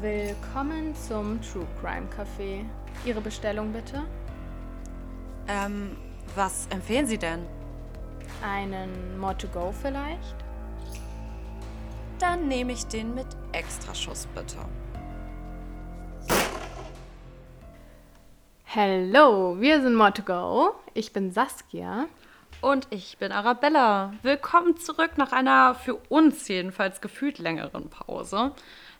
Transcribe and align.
Willkommen 0.00 0.94
zum 0.94 1.38
True 1.42 1.66
Crime 1.78 2.08
Café. 2.08 2.64
Ihre 3.04 3.20
Bestellung 3.20 3.70
bitte? 3.70 4.02
Ähm, 5.46 5.94
was 6.34 6.68
empfehlen 6.68 7.04
Sie 7.04 7.18
denn? 7.18 7.44
Einen 8.42 9.18
More 9.18 9.36
to 9.36 9.46
Go 9.48 9.74
vielleicht? 9.82 10.36
Dann 12.18 12.48
nehme 12.48 12.72
ich 12.72 12.86
den 12.86 13.14
mit 13.14 13.26
Extraschuss 13.52 14.26
bitte. 14.34 14.56
Hello, 18.64 19.60
wir 19.60 19.82
sind 19.82 19.96
More 19.96 20.14
to 20.14 20.22
Go. 20.22 20.76
Ich 20.94 21.12
bin 21.12 21.30
Saskia. 21.30 22.06
Und 22.62 22.86
ich 22.90 23.18
bin 23.18 23.32
Arabella. 23.32 24.14
Willkommen 24.22 24.78
zurück 24.78 25.12
nach 25.16 25.32
einer 25.32 25.74
für 25.74 25.96
uns 26.08 26.48
jedenfalls 26.48 27.02
gefühlt 27.02 27.38
längeren 27.38 27.90
Pause. 27.90 28.52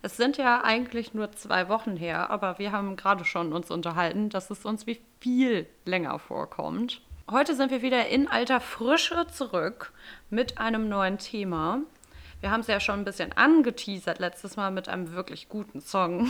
Es 0.02 0.16
sind 0.16 0.38
ja 0.38 0.64
eigentlich 0.64 1.12
nur 1.12 1.32
zwei 1.32 1.68
Wochen 1.68 1.96
her, 1.96 2.30
aber 2.30 2.59
wir 2.59 2.72
haben 2.72 2.96
gerade 2.96 3.24
schon 3.24 3.52
uns 3.52 3.70
unterhalten, 3.70 4.30
dass 4.30 4.50
es 4.50 4.64
uns 4.64 4.86
wie 4.86 4.98
viel 5.20 5.66
länger 5.84 6.18
vorkommt. 6.18 7.02
Heute 7.30 7.54
sind 7.54 7.70
wir 7.70 7.82
wieder 7.82 8.09
in 8.09 8.26
alter 8.26 8.60
Frische 8.60 9.26
zurück 9.26 9.92
mit 10.30 10.59
einem 10.59 10.88
neuen 10.88 11.18
Thema. 11.18 11.80
Wir 12.40 12.50
haben 12.50 12.60
es 12.60 12.66
ja 12.66 12.80
schon 12.80 13.00
ein 13.00 13.04
bisschen 13.04 13.32
angeteasert 13.32 14.18
letztes 14.18 14.56
Mal 14.56 14.70
mit 14.70 14.88
einem 14.88 15.12
wirklich 15.12 15.50
guten 15.50 15.82
Song. 15.82 16.26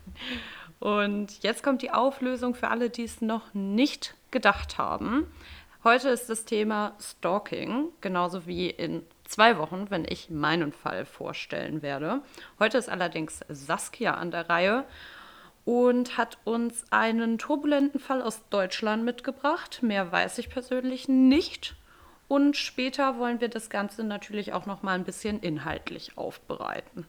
Und 0.80 1.42
jetzt 1.42 1.62
kommt 1.62 1.82
die 1.82 1.90
Auflösung 1.90 2.54
für 2.54 2.68
alle, 2.68 2.88
die 2.88 3.04
es 3.04 3.20
noch 3.20 3.52
nicht 3.52 4.14
gedacht 4.30 4.78
haben. 4.78 5.26
Heute 5.84 6.08
ist 6.08 6.30
das 6.30 6.46
Thema 6.46 6.94
Stalking, 6.98 7.88
genauso 8.00 8.46
wie 8.46 8.70
in 8.70 9.02
zwei 9.30 9.58
Wochen, 9.58 9.86
wenn 9.90 10.04
ich 10.04 10.28
meinen 10.28 10.72
Fall 10.72 11.04
vorstellen 11.06 11.82
werde. 11.82 12.20
Heute 12.58 12.78
ist 12.78 12.88
allerdings 12.88 13.40
Saskia 13.48 14.14
an 14.14 14.30
der 14.30 14.48
Reihe 14.50 14.84
und 15.64 16.18
hat 16.18 16.38
uns 16.44 16.84
einen 16.90 17.38
turbulenten 17.38 18.00
Fall 18.00 18.22
aus 18.22 18.42
Deutschland 18.50 19.04
mitgebracht. 19.04 19.82
Mehr 19.82 20.10
weiß 20.10 20.38
ich 20.38 20.50
persönlich 20.50 21.08
nicht. 21.08 21.76
Und 22.26 22.56
später 22.56 23.18
wollen 23.18 23.40
wir 23.40 23.48
das 23.48 23.70
Ganze 23.70 24.04
natürlich 24.04 24.52
auch 24.52 24.66
noch 24.66 24.82
mal 24.82 24.94
ein 24.94 25.04
bisschen 25.04 25.40
inhaltlich 25.40 26.16
aufbereiten. 26.16 27.06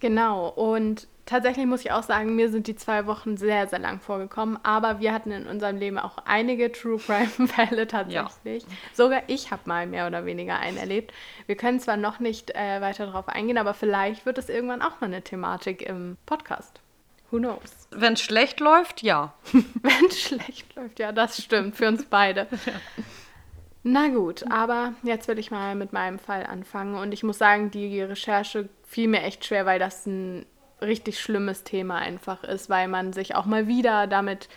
Genau, 0.00 0.48
und 0.48 1.08
tatsächlich 1.26 1.66
muss 1.66 1.80
ich 1.80 1.92
auch 1.92 2.02
sagen, 2.02 2.34
mir 2.34 2.50
sind 2.50 2.66
die 2.66 2.76
zwei 2.76 3.06
Wochen 3.06 3.36
sehr, 3.36 3.66
sehr 3.66 3.78
lang 3.78 4.00
vorgekommen, 4.00 4.58
aber 4.62 5.00
wir 5.00 5.12
hatten 5.12 5.30
in 5.30 5.46
unserem 5.46 5.76
Leben 5.76 5.98
auch 5.98 6.18
einige 6.24 6.70
True 6.72 6.98
Crime-Fälle 6.98 7.86
tatsächlich. 7.88 8.62
Ja. 8.62 8.68
Sogar 8.92 9.22
ich 9.26 9.50
habe 9.50 9.62
mal 9.66 9.86
mehr 9.86 10.06
oder 10.06 10.26
weniger 10.26 10.58
einen 10.58 10.76
erlebt. 10.76 11.12
Wir 11.46 11.56
können 11.56 11.80
zwar 11.80 11.96
noch 11.96 12.20
nicht 12.20 12.54
äh, 12.54 12.80
weiter 12.80 13.06
darauf 13.06 13.28
eingehen, 13.28 13.58
aber 13.58 13.74
vielleicht 13.74 14.26
wird 14.26 14.38
es 14.38 14.48
irgendwann 14.48 14.82
auch 14.82 15.00
mal 15.00 15.06
eine 15.06 15.22
Thematik 15.22 15.82
im 15.82 16.16
Podcast. 16.26 16.80
Who 17.30 17.38
knows? 17.38 17.88
Wenn 17.90 18.12
es 18.12 18.20
schlecht 18.20 18.60
läuft, 18.60 19.02
ja. 19.02 19.34
Wenn 19.52 20.06
es 20.08 20.20
schlecht 20.20 20.74
läuft, 20.76 20.98
ja, 20.98 21.12
das 21.12 21.42
stimmt 21.42 21.76
für 21.76 21.88
uns 21.88 22.04
beide. 22.04 22.46
Ja. 22.66 22.72
Na 23.86 24.08
gut, 24.08 24.50
aber 24.50 24.94
jetzt 25.02 25.28
will 25.28 25.38
ich 25.38 25.50
mal 25.50 25.74
mit 25.74 25.92
meinem 25.92 26.18
Fall 26.18 26.46
anfangen 26.46 26.94
und 26.94 27.12
ich 27.12 27.22
muss 27.22 27.36
sagen, 27.36 27.70
die 27.70 28.00
Recherche 28.00 28.70
fiel 28.82 29.08
mir 29.08 29.22
echt 29.22 29.44
schwer, 29.44 29.66
weil 29.66 29.78
das 29.78 30.06
ein 30.06 30.46
richtig 30.86 31.20
schlimmes 31.20 31.64
Thema 31.64 31.96
einfach 31.96 32.44
ist, 32.44 32.70
weil 32.70 32.88
man 32.88 33.12
sich 33.12 33.34
auch 33.34 33.46
mal 33.46 33.66
wieder 33.66 34.06
damit 34.06 34.48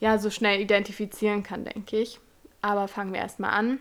ja 0.00 0.18
so 0.18 0.30
schnell 0.30 0.60
identifizieren 0.60 1.42
kann, 1.42 1.64
denke 1.64 1.98
ich. 1.98 2.20
Aber 2.62 2.88
fangen 2.88 3.12
wir 3.12 3.20
erstmal 3.20 3.50
an. 3.50 3.78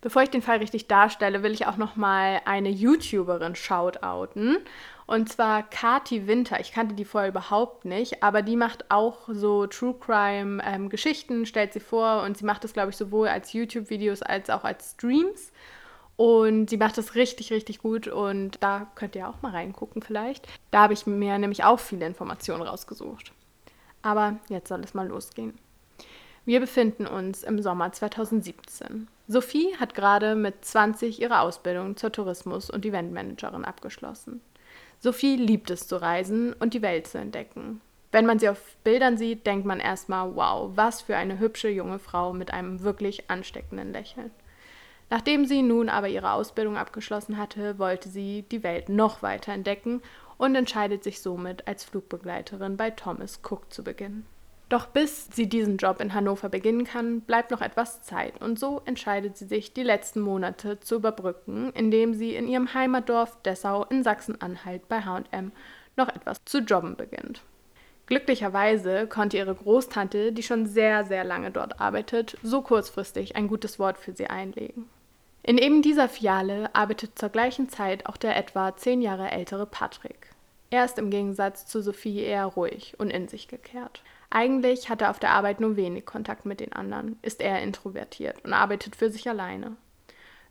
Bevor 0.00 0.22
ich 0.22 0.30
den 0.30 0.42
Fall 0.42 0.58
richtig 0.58 0.86
darstelle, 0.86 1.42
will 1.42 1.52
ich 1.52 1.66
auch 1.66 1.76
noch 1.76 1.96
mal 1.96 2.40
eine 2.44 2.68
YouTuberin 2.68 3.56
shoutouten. 3.56 4.58
Und 5.06 5.28
zwar 5.28 5.68
Kati 5.68 6.28
Winter. 6.28 6.60
Ich 6.60 6.70
kannte 6.70 6.94
die 6.94 7.04
vorher 7.04 7.30
überhaupt 7.30 7.84
nicht, 7.84 8.22
aber 8.22 8.42
die 8.42 8.56
macht 8.56 8.90
auch 8.90 9.28
so 9.28 9.66
True 9.66 9.94
Crime 9.98 10.62
ähm, 10.64 10.88
Geschichten, 10.88 11.46
stellt 11.46 11.72
sie 11.72 11.80
vor 11.80 12.22
und 12.22 12.36
sie 12.36 12.44
macht 12.44 12.62
das, 12.62 12.74
glaube 12.74 12.90
ich, 12.90 12.96
sowohl 12.96 13.28
als 13.28 13.52
YouTube-Videos 13.52 14.22
als 14.22 14.50
auch 14.50 14.64
als 14.64 14.92
Streams. 14.92 15.50
Und 16.18 16.68
sie 16.68 16.78
macht 16.78 16.98
das 16.98 17.14
richtig, 17.14 17.52
richtig 17.52 17.78
gut 17.78 18.08
und 18.08 18.60
da 18.60 18.88
könnt 18.96 19.14
ihr 19.14 19.28
auch 19.28 19.40
mal 19.40 19.52
reingucken 19.52 20.02
vielleicht. 20.02 20.48
Da 20.72 20.82
habe 20.82 20.92
ich 20.92 21.06
mir 21.06 21.38
nämlich 21.38 21.62
auch 21.62 21.78
viele 21.78 22.06
Informationen 22.06 22.62
rausgesucht. 22.62 23.30
Aber 24.02 24.40
jetzt 24.48 24.66
soll 24.66 24.80
es 24.80 24.94
mal 24.94 25.06
losgehen. 25.06 25.56
Wir 26.44 26.58
befinden 26.58 27.06
uns 27.06 27.44
im 27.44 27.62
Sommer 27.62 27.92
2017. 27.92 29.06
Sophie 29.28 29.76
hat 29.78 29.94
gerade 29.94 30.34
mit 30.34 30.64
20 30.64 31.22
ihre 31.22 31.38
Ausbildung 31.38 31.96
zur 31.96 32.10
Tourismus- 32.10 32.68
und 32.68 32.84
Eventmanagerin 32.84 33.64
abgeschlossen. 33.64 34.40
Sophie 34.98 35.36
liebt 35.36 35.70
es 35.70 35.86
zu 35.86 36.02
reisen 36.02 36.52
und 36.52 36.74
die 36.74 36.82
Welt 36.82 37.06
zu 37.06 37.18
entdecken. 37.18 37.80
Wenn 38.10 38.26
man 38.26 38.40
sie 38.40 38.48
auf 38.48 38.76
Bildern 38.82 39.18
sieht, 39.18 39.46
denkt 39.46 39.66
man 39.66 39.78
erstmal, 39.78 40.34
wow, 40.34 40.72
was 40.74 41.00
für 41.02 41.16
eine 41.16 41.38
hübsche 41.38 41.68
junge 41.68 42.00
Frau 42.00 42.32
mit 42.32 42.52
einem 42.52 42.82
wirklich 42.82 43.30
ansteckenden 43.30 43.92
Lächeln. 43.92 44.32
Nachdem 45.10 45.46
sie 45.46 45.62
nun 45.62 45.88
aber 45.88 46.08
ihre 46.08 46.32
Ausbildung 46.32 46.76
abgeschlossen 46.76 47.38
hatte, 47.38 47.78
wollte 47.78 48.08
sie 48.08 48.42
die 48.50 48.62
Welt 48.62 48.88
noch 48.88 49.22
weiter 49.22 49.52
entdecken 49.52 50.02
und 50.36 50.54
entscheidet 50.54 51.02
sich 51.02 51.20
somit 51.20 51.66
als 51.66 51.84
Flugbegleiterin 51.84 52.76
bei 52.76 52.90
Thomas 52.90 53.40
Cook 53.42 53.72
zu 53.72 53.82
beginnen. 53.82 54.26
Doch 54.68 54.86
bis 54.86 55.28
sie 55.32 55.48
diesen 55.48 55.78
Job 55.78 55.98
in 56.00 56.12
Hannover 56.12 56.50
beginnen 56.50 56.84
kann, 56.84 57.22
bleibt 57.22 57.50
noch 57.50 57.62
etwas 57.62 58.02
Zeit 58.02 58.38
und 58.42 58.58
so 58.58 58.82
entscheidet 58.84 59.38
sie 59.38 59.46
sich, 59.46 59.72
die 59.72 59.82
letzten 59.82 60.20
Monate 60.20 60.78
zu 60.80 60.96
überbrücken, 60.96 61.72
indem 61.72 62.12
sie 62.12 62.34
in 62.34 62.46
ihrem 62.46 62.74
Heimatdorf 62.74 63.40
Dessau 63.42 63.84
in 63.84 64.02
Sachsen-Anhalt 64.02 64.86
bei 64.88 65.00
H&M 65.00 65.52
noch 65.96 66.08
etwas 66.08 66.44
zu 66.44 66.58
jobben 66.58 66.96
beginnt. 66.96 67.42
Glücklicherweise 68.04 69.06
konnte 69.06 69.38
ihre 69.38 69.54
Großtante, 69.54 70.32
die 70.32 70.42
schon 70.42 70.66
sehr, 70.66 71.04
sehr 71.04 71.24
lange 71.24 71.50
dort 71.50 71.80
arbeitet, 71.80 72.36
so 72.42 72.60
kurzfristig 72.60 73.36
ein 73.36 73.48
gutes 73.48 73.78
Wort 73.78 73.98
für 73.98 74.12
sie 74.12 74.26
einlegen. 74.26 74.86
In 75.42 75.56
eben 75.58 75.82
dieser 75.82 76.08
Filiale 76.08 76.74
arbeitet 76.74 77.18
zur 77.18 77.28
gleichen 77.30 77.68
Zeit 77.68 78.06
auch 78.06 78.16
der 78.16 78.36
etwa 78.36 78.76
zehn 78.76 79.00
Jahre 79.00 79.30
ältere 79.30 79.66
Patrick. 79.66 80.30
Er 80.70 80.84
ist 80.84 80.98
im 80.98 81.10
Gegensatz 81.10 81.66
zu 81.66 81.80
Sophie 81.80 82.20
eher 82.20 82.44
ruhig 82.44 82.94
und 82.98 83.10
in 83.10 83.28
sich 83.28 83.48
gekehrt. 83.48 84.02
Eigentlich 84.30 84.90
hat 84.90 85.00
er 85.00 85.10
auf 85.10 85.18
der 85.18 85.30
Arbeit 85.30 85.60
nur 85.60 85.76
wenig 85.76 86.04
Kontakt 86.04 86.44
mit 86.44 86.60
den 86.60 86.74
anderen, 86.74 87.18
ist 87.22 87.40
eher 87.40 87.62
introvertiert 87.62 88.44
und 88.44 88.52
arbeitet 88.52 88.94
für 88.94 89.10
sich 89.10 89.28
alleine. 89.28 89.76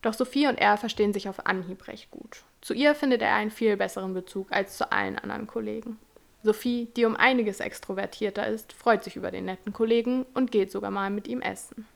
Doch 0.02 0.14
Sophie 0.14 0.48
und 0.48 0.58
er 0.58 0.78
verstehen 0.78 1.14
sich 1.14 1.30
auf 1.30 1.46
Anhieb 1.46 1.88
recht 1.88 2.10
gut. 2.10 2.44
Zu 2.62 2.74
ihr 2.74 2.96
findet 2.96 3.22
er 3.22 3.36
einen 3.36 3.52
viel 3.52 3.78
besseren 3.78 4.14
Bezug 4.14 4.48
als 4.52 4.78
zu 4.78 4.92
allen 4.92 5.20
anderen 5.20 5.46
Kollegen. 5.46 6.00
Sophie, 6.44 6.88
die 6.96 7.06
um 7.06 7.16
einiges 7.16 7.60
extrovertierter 7.60 8.48
ist, 8.48 8.74
freut 8.74 9.04
sich 9.04 9.16
über 9.16 9.32
den 9.32 9.46
netten 9.46 9.74
Kollegen 9.74 10.26
und 10.34 10.52
geht 10.52 10.72
sogar 10.72 10.92
mal 10.92 11.10
mit 11.10 11.28
ihm 11.28 11.42
essen. 11.42 11.88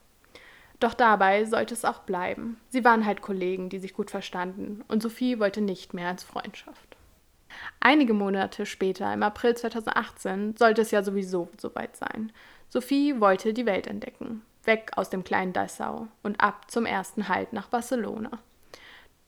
Doch 0.81 0.95
dabei 0.95 1.45
sollte 1.45 1.75
es 1.75 1.85
auch 1.85 1.99
bleiben. 1.99 2.59
Sie 2.69 2.83
waren 2.83 3.05
halt 3.05 3.21
Kollegen, 3.21 3.69
die 3.69 3.77
sich 3.77 3.93
gut 3.93 4.09
verstanden, 4.09 4.83
und 4.87 5.03
Sophie 5.03 5.39
wollte 5.39 5.61
nicht 5.61 5.93
mehr 5.93 6.07
als 6.07 6.23
Freundschaft. 6.23 6.97
Einige 7.79 8.13
Monate 8.13 8.65
später, 8.65 9.13
im 9.13 9.21
April 9.21 9.55
2018, 9.55 10.57
sollte 10.57 10.81
es 10.81 10.89
ja 10.89 11.03
sowieso 11.03 11.49
soweit 11.57 11.95
sein. 11.95 12.31
Sophie 12.67 13.19
wollte 13.21 13.53
die 13.53 13.67
Welt 13.67 13.85
entdecken, 13.85 14.41
weg 14.63 14.91
aus 14.95 15.11
dem 15.11 15.23
kleinen 15.23 15.53
Dessau 15.53 16.07
und 16.23 16.41
ab 16.41 16.71
zum 16.71 16.87
ersten 16.87 17.27
Halt 17.27 17.53
nach 17.53 17.67
Barcelona. 17.67 18.31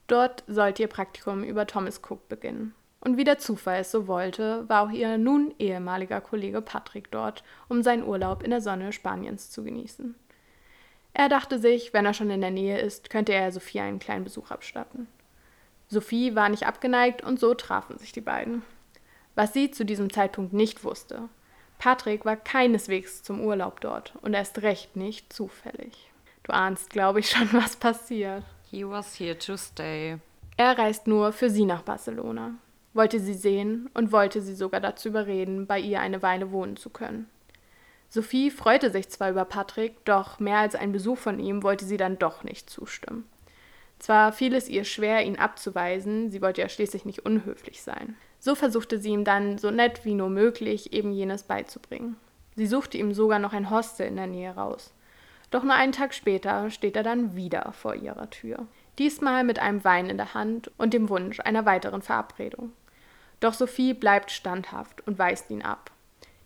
Dort 0.07 0.43
sollte 0.47 0.81
ihr 0.81 0.89
Praktikum 0.89 1.43
über 1.43 1.67
Thomas 1.67 2.01
Cook 2.01 2.27
beginnen. 2.29 2.73
Und 2.99 3.17
wie 3.17 3.25
der 3.25 3.37
Zufall 3.37 3.81
es 3.81 3.91
so 3.91 4.07
wollte, 4.07 4.67
war 4.69 4.87
auch 4.87 4.91
ihr 4.91 5.19
nun 5.19 5.53
ehemaliger 5.59 6.19
Kollege 6.19 6.61
Patrick 6.61 7.11
dort, 7.11 7.43
um 7.69 7.83
seinen 7.83 8.07
Urlaub 8.07 8.41
in 8.41 8.49
der 8.49 8.61
Sonne 8.61 8.91
Spaniens 8.91 9.51
zu 9.51 9.63
genießen. 9.63 10.15
Er 11.13 11.29
dachte 11.29 11.59
sich, 11.59 11.93
wenn 11.93 12.05
er 12.05 12.13
schon 12.13 12.29
in 12.29 12.41
der 12.41 12.51
Nähe 12.51 12.79
ist, 12.79 13.09
könnte 13.09 13.33
er 13.33 13.51
Sophie 13.51 13.79
einen 13.79 13.99
kleinen 13.99 14.23
Besuch 14.23 14.49
abstatten. 14.49 15.07
Sophie 15.87 16.35
war 16.35 16.49
nicht 16.49 16.65
abgeneigt 16.65 17.23
und 17.23 17.39
so 17.39 17.53
trafen 17.53 17.97
sich 17.99 18.11
die 18.11 18.21
beiden. 18.21 18.63
Was 19.35 19.53
sie 19.53 19.71
zu 19.71 19.85
diesem 19.85 20.11
Zeitpunkt 20.11 20.53
nicht 20.53 20.83
wusste. 20.83 21.29
Patrick 21.77 22.25
war 22.25 22.35
keineswegs 22.35 23.23
zum 23.23 23.41
Urlaub 23.41 23.81
dort 23.81 24.13
und 24.21 24.33
erst 24.33 24.61
recht 24.61 24.95
nicht 24.95 25.31
zufällig. 25.33 26.11
Du 26.43 26.53
ahnst, 26.53 26.89
glaube 26.89 27.19
ich, 27.19 27.29
schon, 27.31 27.51
was 27.53 27.75
passiert. 27.75 28.43
He 28.69 28.85
was 28.85 29.19
here 29.19 29.37
to 29.37 29.55
stay. 29.55 30.17
Er 30.57 30.77
reist 30.77 31.07
nur 31.07 31.31
für 31.31 31.49
sie 31.49 31.65
nach 31.65 31.81
Barcelona, 31.81 32.53
wollte 32.93 33.19
sie 33.19 33.33
sehen 33.33 33.89
und 33.93 34.11
wollte 34.11 34.41
sie 34.41 34.55
sogar 34.55 34.81
dazu 34.81 35.09
überreden, 35.09 35.67
bei 35.67 35.79
ihr 35.79 35.99
eine 35.99 36.21
Weile 36.21 36.51
wohnen 36.51 36.77
zu 36.77 36.89
können. 36.89 37.27
Sophie 38.13 38.51
freute 38.51 38.91
sich 38.91 39.09
zwar 39.09 39.31
über 39.31 39.43
Patrick, 39.43 40.05
doch 40.05 40.39
mehr 40.39 40.59
als 40.59 40.75
ein 40.75 40.91
Besuch 40.91 41.17
von 41.17 41.39
ihm 41.39 41.63
wollte 41.63 41.83
sie 41.83 41.97
dann 41.97 42.19
doch 42.19 42.43
nicht 42.43 42.69
zustimmen. 42.69 43.27
Zwar 43.97 44.31
fiel 44.31 44.53
es 44.53 44.69
ihr 44.69 44.83
schwer, 44.83 45.25
ihn 45.25 45.39
abzuweisen, 45.39 46.29
sie 46.29 46.39
wollte 46.39 46.61
ja 46.61 46.69
schließlich 46.69 47.05
nicht 47.05 47.25
unhöflich 47.25 47.81
sein. 47.81 48.15
So 48.37 48.53
versuchte 48.53 48.99
sie 48.99 49.09
ihm 49.09 49.23
dann 49.23 49.57
so 49.57 49.71
nett 49.71 50.05
wie 50.05 50.13
nur 50.13 50.29
möglich 50.29 50.93
eben 50.93 51.11
jenes 51.11 51.41
beizubringen. 51.41 52.15
Sie 52.55 52.67
suchte 52.67 52.99
ihm 52.99 53.15
sogar 53.15 53.39
noch 53.39 53.53
ein 53.53 53.71
Hostel 53.71 54.05
in 54.05 54.17
der 54.17 54.27
Nähe 54.27 54.51
raus. 54.51 54.93
Doch 55.49 55.63
nur 55.63 55.73
einen 55.73 55.91
Tag 55.91 56.13
später 56.13 56.69
steht 56.69 56.95
er 56.95 57.01
dann 57.01 57.35
wieder 57.35 57.71
vor 57.71 57.95
ihrer 57.95 58.29
Tür. 58.29 58.67
Diesmal 58.99 59.43
mit 59.43 59.57
einem 59.57 59.83
Wein 59.83 60.11
in 60.11 60.17
der 60.17 60.35
Hand 60.35 60.69
und 60.77 60.93
dem 60.93 61.09
Wunsch 61.09 61.39
einer 61.39 61.65
weiteren 61.65 62.03
Verabredung. 62.03 62.73
Doch 63.39 63.55
Sophie 63.55 63.95
bleibt 63.95 64.29
standhaft 64.29 65.01
und 65.07 65.17
weist 65.17 65.49
ihn 65.49 65.63
ab. 65.63 65.89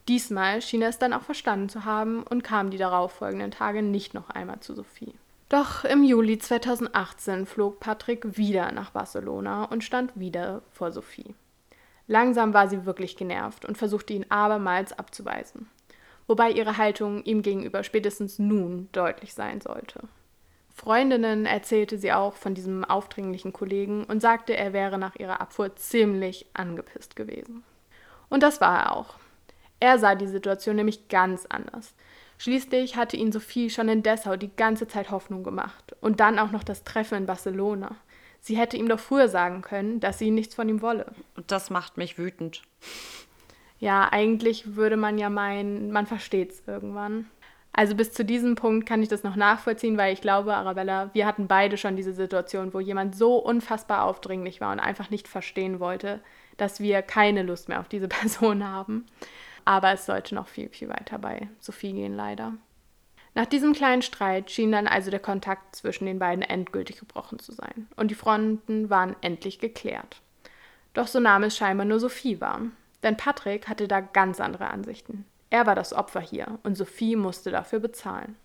Diesmal 0.07 0.62
schien 0.62 0.81
er 0.81 0.89
es 0.89 1.00
dann 1.00 1.13
auch 1.13 1.24
verstanden 1.24 1.69
zu 1.69 1.83
haben 1.83 2.24
und 2.24 2.44
kam 2.44 2.69
die 2.69 2.77
darauffolgenden 2.77 3.51
Tage 3.51 3.81
nicht 3.81 4.13
noch 4.13 4.30
einmal 4.30 4.62
zu 4.62 4.74
Sophie. 4.74 5.13
Doch 5.50 5.86
im 5.86 6.04
Juli 6.04 6.39
2018 6.39 7.45
flog 7.45 7.80
Patrick 7.80 8.38
wieder 8.38 8.71
nach 8.71 8.92
Barcelona 8.92 9.65
und 9.65 9.83
stand 9.83 10.12
wieder 10.15 10.62
vor 10.71 10.92
Sophie. 10.92 11.36
Langsam 12.07 12.54
war 12.54 12.69
sie 12.69 12.86
wirklich 12.86 13.18
genervt 13.18 13.65
und 13.65 13.77
versuchte 13.77 14.13
ihn 14.13 14.25
abermals 14.30 14.98
abzuweisen, 14.98 15.69
wobei 16.25 16.51
ihre 16.51 16.77
Haltung 16.77 17.24
ihm 17.24 17.42
gegenüber 17.42 17.83
spätestens 17.83 18.39
nun 18.39 18.88
deutlich 18.94 19.33
sein 19.33 19.59
sollte. 19.62 20.01
Freundinnen 20.74 21.45
erzählte 21.45 21.98
sie 21.98 22.13
auch 22.13 22.36
von 22.36 22.54
diesem 22.54 22.86
aufdringlichen 22.86 23.51
Kollegen 23.51 24.04
und 24.04 24.21
sagte, 24.21 24.56
er 24.56 24.74
wäre 24.74 24.98
nach 24.98 25.15
ihrer 25.15 25.42
Abfuhr 25.42 25.75
ziemlich 25.75 26.45
angepisst 26.54 27.15
gewesen. 27.15 27.63
Und 28.30 28.44
das 28.44 28.62
war 28.62 28.80
er 28.80 28.95
auch. 28.95 29.15
Er 29.79 30.00
sah 30.00 30.15
die 30.15 30.27
Situation 30.27 30.75
nämlich 30.75 31.07
ganz 31.07 31.45
anders. 31.45 31.94
Schließlich 32.39 32.95
hatte 32.95 33.18
ihn 33.18 33.31
Sophie 33.31 33.69
schon 33.69 33.89
in 33.89 34.03
Dessau 34.03 34.35
die 34.35 34.56
ganze 34.56 34.88
Zeit 34.88 35.09
Hoffnung 35.09 35.44
gemacht. 35.44 35.95
Und 36.01 36.19
dann 36.19 36.39
auch 36.39 36.51
noch 36.51 36.63
das 36.63 36.83
Treffen 36.83 37.19
in 37.19 37.25
Barcelona. 37.25 37.95
Sie 38.39 38.57
hätte 38.57 38.77
ihm 38.77 38.88
doch 38.88 39.00
früher 39.00 39.27
sagen 39.27 39.62
können, 39.62 40.00
dass 40.00 40.19
sie 40.19 40.31
nichts 40.31 40.56
von 40.56 40.69
ihm 40.69 40.81
wolle. 40.81 41.13
Und 41.35 41.51
das 41.51 41.69
macht 41.69 41.97
mich 41.97 42.18
wütend. 42.18 42.62
Ja, 43.79 44.09
eigentlich 44.12 44.75
würde 44.75 44.97
man 44.97 45.18
ja 45.18 45.29
meinen, 45.29 45.91
man 45.91 46.06
versteht's 46.06 46.63
irgendwann. 46.65 47.27
Also 47.73 47.94
bis 47.94 48.12
zu 48.12 48.25
diesem 48.25 48.56
Punkt 48.56 48.88
kann 48.88 49.03
ich 49.03 49.09
das 49.09 49.23
noch 49.23 49.35
nachvollziehen, 49.35 49.97
weil 49.97 50.12
ich 50.12 50.21
glaube, 50.21 50.56
Arabella, 50.56 51.12
wir 51.13 51.27
hatten 51.27 51.47
beide 51.47 51.77
schon 51.77 51.95
diese 51.95 52.13
Situation, 52.13 52.73
wo 52.73 52.80
jemand 52.80 53.15
so 53.15 53.35
unfassbar 53.35 54.03
aufdringlich 54.03 54.62
war 54.62 54.71
und 54.71 54.80
einfach 54.80 55.12
nicht 55.12 55.27
verstehen 55.27 55.80
wollte, 55.80 56.19
dass 56.57 56.80
wir 56.80 57.03
keine 57.03 57.44
Lust 57.44 57.69
mehr 57.69 57.80
auf 57.80 57.88
diese 57.88 58.07
Person 58.07 58.68
haben. 58.68 59.06
Aber 59.67 59.91
es 59.91 60.05
sollte 60.05 60.33
noch 60.33 60.47
viel, 60.47 60.69
viel 60.69 60.87
weiter 60.87 61.19
bei 61.19 61.49
Sophie 61.59 61.91
gehen, 61.91 62.15
leider. 62.15 62.53
Nach 63.35 63.45
diesem 63.45 63.73
kleinen 63.73 64.01
Streit 64.01 64.49
schien 64.49 64.71
dann 64.71 64.87
also 64.87 65.11
der 65.11 65.19
Kontakt 65.19 65.75
zwischen 65.75 66.05
den 66.05 66.19
beiden 66.19 66.41
endgültig 66.41 66.99
gebrochen 66.99 67.37
zu 67.37 67.51
sein 67.51 67.89
und 67.97 68.09
die 68.09 68.15
Fronten 68.15 68.89
waren 68.89 69.17
endlich 69.19 69.59
geklärt. 69.59 70.21
Doch 70.93 71.07
so 71.07 71.19
nahm 71.19 71.43
es 71.43 71.57
scheinbar 71.57 71.85
nur 71.85 71.99
Sophie 71.99 72.39
wahr, 72.39 72.61
denn 73.03 73.17
Patrick 73.17 73.67
hatte 73.67 73.89
da 73.89 73.99
ganz 73.99 74.39
andere 74.39 74.69
Ansichten. 74.69 75.25
Er 75.49 75.65
war 75.65 75.75
das 75.75 75.91
Opfer 75.91 76.21
hier 76.21 76.59
und 76.63 76.77
Sophie 76.77 77.17
musste 77.17 77.51
dafür 77.51 77.79
bezahlen. 77.79 78.37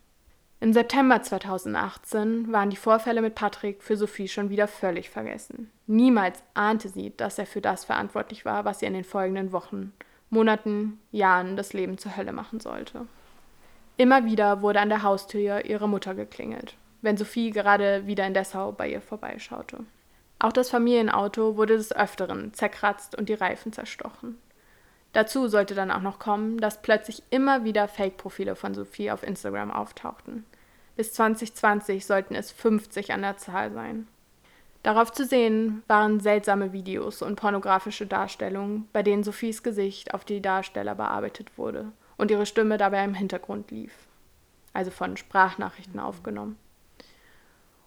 Im 0.58 0.72
September 0.72 1.22
2018 1.22 2.50
waren 2.50 2.70
die 2.70 2.76
Vorfälle 2.76 3.22
mit 3.22 3.36
Patrick 3.36 3.80
für 3.80 3.96
Sophie 3.96 4.26
schon 4.26 4.50
wieder 4.50 4.66
völlig 4.66 5.08
vergessen. 5.08 5.70
Niemals 5.86 6.42
ahnte 6.54 6.88
sie, 6.88 7.16
dass 7.16 7.38
er 7.38 7.46
für 7.46 7.60
das 7.60 7.84
verantwortlich 7.84 8.44
war, 8.44 8.64
was 8.64 8.80
sie 8.80 8.86
in 8.86 8.94
den 8.94 9.04
folgenden 9.04 9.52
Wochen 9.52 9.92
Monaten, 10.32 10.98
Jahren 11.10 11.56
das 11.56 11.74
Leben 11.74 11.98
zur 11.98 12.16
Hölle 12.16 12.32
machen 12.32 12.58
sollte. 12.58 13.06
Immer 13.98 14.24
wieder 14.24 14.62
wurde 14.62 14.80
an 14.80 14.88
der 14.88 15.02
Haustür 15.02 15.66
ihrer 15.66 15.86
Mutter 15.86 16.14
geklingelt, 16.14 16.74
wenn 17.02 17.18
Sophie 17.18 17.50
gerade 17.50 18.06
wieder 18.06 18.26
in 18.26 18.32
Dessau 18.32 18.72
bei 18.72 18.88
ihr 18.88 19.02
vorbeischaute. 19.02 19.80
Auch 20.38 20.52
das 20.52 20.70
Familienauto 20.70 21.58
wurde 21.58 21.76
des 21.76 21.94
Öfteren 21.94 22.54
zerkratzt 22.54 23.14
und 23.14 23.28
die 23.28 23.34
Reifen 23.34 23.74
zerstochen. 23.74 24.38
Dazu 25.12 25.48
sollte 25.48 25.74
dann 25.74 25.90
auch 25.90 26.00
noch 26.00 26.18
kommen, 26.18 26.56
dass 26.56 26.80
plötzlich 26.80 27.22
immer 27.28 27.64
wieder 27.64 27.86
Fake-Profile 27.86 28.56
von 28.56 28.72
Sophie 28.72 29.10
auf 29.10 29.22
Instagram 29.22 29.70
auftauchten. 29.70 30.46
Bis 30.96 31.12
2020 31.12 32.06
sollten 32.06 32.34
es 32.34 32.50
50 32.50 33.12
an 33.12 33.20
der 33.20 33.36
Zahl 33.36 33.70
sein. 33.72 34.08
Darauf 34.82 35.12
zu 35.12 35.24
sehen 35.24 35.84
waren 35.86 36.18
seltsame 36.18 36.72
Videos 36.72 37.22
und 37.22 37.36
pornografische 37.36 38.06
Darstellungen, 38.06 38.88
bei 38.92 39.04
denen 39.04 39.22
Sophies 39.22 39.62
Gesicht 39.62 40.12
auf 40.12 40.24
die 40.24 40.42
Darsteller 40.42 40.96
bearbeitet 40.96 41.56
wurde 41.56 41.92
und 42.16 42.32
ihre 42.32 42.46
Stimme 42.46 42.78
dabei 42.78 43.04
im 43.04 43.14
Hintergrund 43.14 43.70
lief. 43.70 43.92
Also 44.72 44.90
von 44.90 45.16
Sprachnachrichten 45.16 46.00
aufgenommen. 46.00 46.58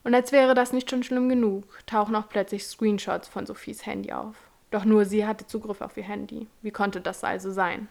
Und 0.03 0.13
als 0.13 0.31
wäre 0.31 0.53
das 0.53 0.71
nicht 0.71 0.89
schon 0.89 1.03
schlimm 1.03 1.27
genug, 1.27 1.65
tauchen 1.85 2.15
auch 2.15 2.29
plötzlich 2.29 2.65
Screenshots 2.65 3.27
von 3.27 3.45
Sophies 3.45 3.85
Handy 3.85 4.13
auf. 4.13 4.35
Doch 4.71 4.85
nur 4.85 5.03
sie 5.03 5.25
hatte 5.25 5.47
Zugriff 5.47 5.81
auf 5.81 5.97
ihr 5.97 6.03
Handy. 6.03 6.47
Wie 6.61 6.71
konnte 6.71 7.01
das 7.01 7.23
also 7.23 7.51
sein? 7.51 7.89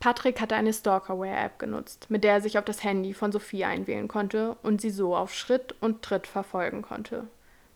Patrick 0.00 0.40
hatte 0.40 0.56
eine 0.56 0.72
Stalkerware-App 0.72 1.58
genutzt, 1.58 2.10
mit 2.10 2.24
der 2.24 2.34
er 2.34 2.40
sich 2.42 2.58
auf 2.58 2.64
das 2.64 2.84
Handy 2.84 3.14
von 3.14 3.32
Sophie 3.32 3.64
einwählen 3.64 4.08
konnte 4.08 4.56
und 4.62 4.82
sie 4.82 4.90
so 4.90 5.16
auf 5.16 5.32
Schritt 5.32 5.74
und 5.80 6.02
Tritt 6.02 6.26
verfolgen 6.26 6.82
konnte 6.82 7.26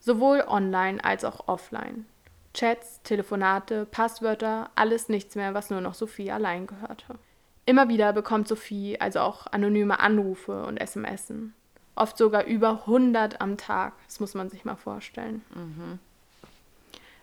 sowohl 0.01 0.45
online 0.47 1.03
als 1.03 1.25
auch 1.25 1.49
offline. 1.49 2.07
Chats, 2.55 3.03
Telefonate, 3.03 3.87
Passwörter, 3.87 4.71
alles 4.75 5.09
nichts 5.09 5.35
mehr, 5.35 5.55
was 5.55 5.71
nur 5.71 5.81
noch 5.81 5.95
Sophie 5.95 6.31
allein 6.31 6.67
gehörte. 6.67 7.19
Immer 7.67 7.89
wieder 7.89 8.13
bekommt 8.13 8.49
Sophie 8.49 8.99
also 9.01 9.21
auch 9.21 9.47
anonyme 9.49 10.01
Anrufe 10.01 10.65
und 10.65 10.81
SMSen. 10.81 11.55
Oft 11.95 12.17
sogar 12.17 12.45
über 12.45 12.87
100 12.87 13.41
am 13.41 13.57
Tag. 13.57 13.93
Das 14.07 14.21
muss 14.21 14.35
man 14.35 14.49
sich 14.49 14.65
mal 14.65 14.77
vorstellen. 14.77 15.45
Mhm. 15.55 15.99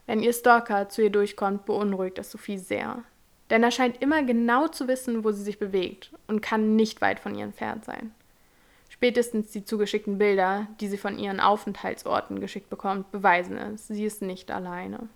Wenn 0.05 0.21
ihr 0.21 0.33
Stalker 0.33 0.89
zu 0.89 1.01
ihr 1.01 1.09
durchkommt, 1.09 1.65
beunruhigt 1.65 2.17
das 2.17 2.29
Sophie 2.29 2.57
sehr. 2.57 3.03
Denn 3.49 3.63
er 3.63 3.71
scheint 3.71 4.01
immer 4.01 4.23
genau 4.23 4.67
zu 4.67 4.87
wissen, 4.87 5.23
wo 5.23 5.31
sie 5.31 5.43
sich 5.43 5.59
bewegt 5.59 6.11
und 6.27 6.41
kann 6.41 6.75
nicht 6.75 7.01
weit 7.01 7.19
von 7.19 7.35
ihr 7.35 7.45
entfernt 7.45 7.85
sein. 7.85 8.13
Spätestens 9.05 9.51
die 9.51 9.63
zugeschickten 9.63 10.17
Bilder, 10.17 10.65
die 10.79 10.87
sie 10.87 10.97
von 10.97 11.19
ihren 11.19 11.39
Aufenthaltsorten 11.39 12.39
geschickt 12.39 12.71
bekommt, 12.71 13.11
beweisen 13.11 13.55
es. 13.55 13.87
Sie 13.87 14.03
ist 14.03 14.23
nicht 14.23 14.49
alleine. 14.49 15.09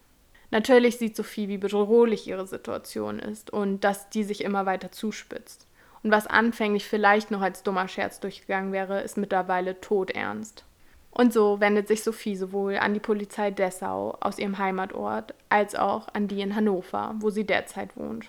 Natürlich 0.52 1.00
sieht 1.00 1.16
Sophie, 1.16 1.48
wie 1.48 1.58
bedrohlich 1.58 2.28
ihre 2.28 2.46
Situation 2.46 3.18
ist 3.18 3.50
und 3.50 3.84
dass 3.84 4.08
die 4.12 4.24
sich 4.24 4.44
immer 4.44 4.68
weiter 4.68 4.92
zuspitzt. 4.92 5.66
Und 6.04 6.12
was 6.12 6.28
anfänglich 6.28 6.86
vielleicht 6.86 7.32
noch 7.32 7.42
als 7.42 7.64
dummer 7.64 7.88
Scherz 7.88 8.20
durchgegangen 8.20 8.74
wäre, 8.74 9.02
ist 9.02 9.18
mittlerweile 9.18 9.82
todernst. 9.82 10.66
Und 11.10 11.34
so 11.34 11.60
wendet 11.60 11.88
sich 11.88 12.04
Sophie 12.04 12.36
sowohl 12.36 12.78
an 12.78 12.94
die 12.94 13.00
Polizei 13.00 13.50
Dessau 13.50 14.20
aus 14.20 14.38
ihrem 14.38 14.60
Heimatort 14.60 15.34
als 15.50 15.74
auch 15.74 16.10
an 16.14 16.28
die 16.28 16.42
in 16.42 16.56
Hannover, 16.56 17.16
wo 17.18 17.32
sie 17.32 17.44
derzeit 17.44 17.98
wohnt. 17.98 18.28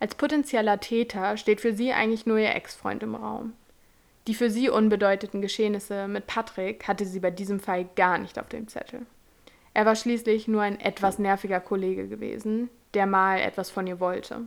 Als 0.00 0.16
potenzieller 0.16 0.80
Täter 0.80 1.36
steht 1.36 1.60
für 1.60 1.72
sie 1.72 1.92
eigentlich 1.92 2.26
nur 2.26 2.38
ihr 2.38 2.56
Ex-Freund 2.56 3.04
im 3.04 3.14
Raum. 3.14 3.52
Die 4.26 4.34
für 4.34 4.50
sie 4.50 4.68
unbedeutenden 4.68 5.40
Geschehnisse 5.40 6.08
mit 6.08 6.26
Patrick 6.26 6.88
hatte 6.88 7.04
sie 7.04 7.20
bei 7.20 7.30
diesem 7.30 7.60
Fall 7.60 7.88
gar 7.94 8.18
nicht 8.18 8.38
auf 8.38 8.48
dem 8.48 8.66
Zettel. 8.66 9.06
Er 9.72 9.86
war 9.86 9.94
schließlich 9.94 10.48
nur 10.48 10.62
ein 10.62 10.80
etwas 10.80 11.18
nerviger 11.18 11.60
Kollege 11.60 12.08
gewesen, 12.08 12.70
der 12.94 13.06
mal 13.06 13.38
etwas 13.38 13.70
von 13.70 13.86
ihr 13.86 14.00
wollte. 14.00 14.42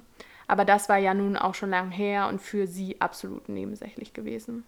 Aber 0.48 0.66
das 0.66 0.90
war 0.90 0.98
ja 0.98 1.14
nun 1.14 1.38
auch 1.38 1.54
schon 1.54 1.70
lang 1.70 1.92
her 1.92 2.28
und 2.28 2.42
für 2.42 2.68
sie 2.68 3.00
absolut 3.00 3.48
nebensächlich 3.48 4.14
gewesen. 4.14 4.66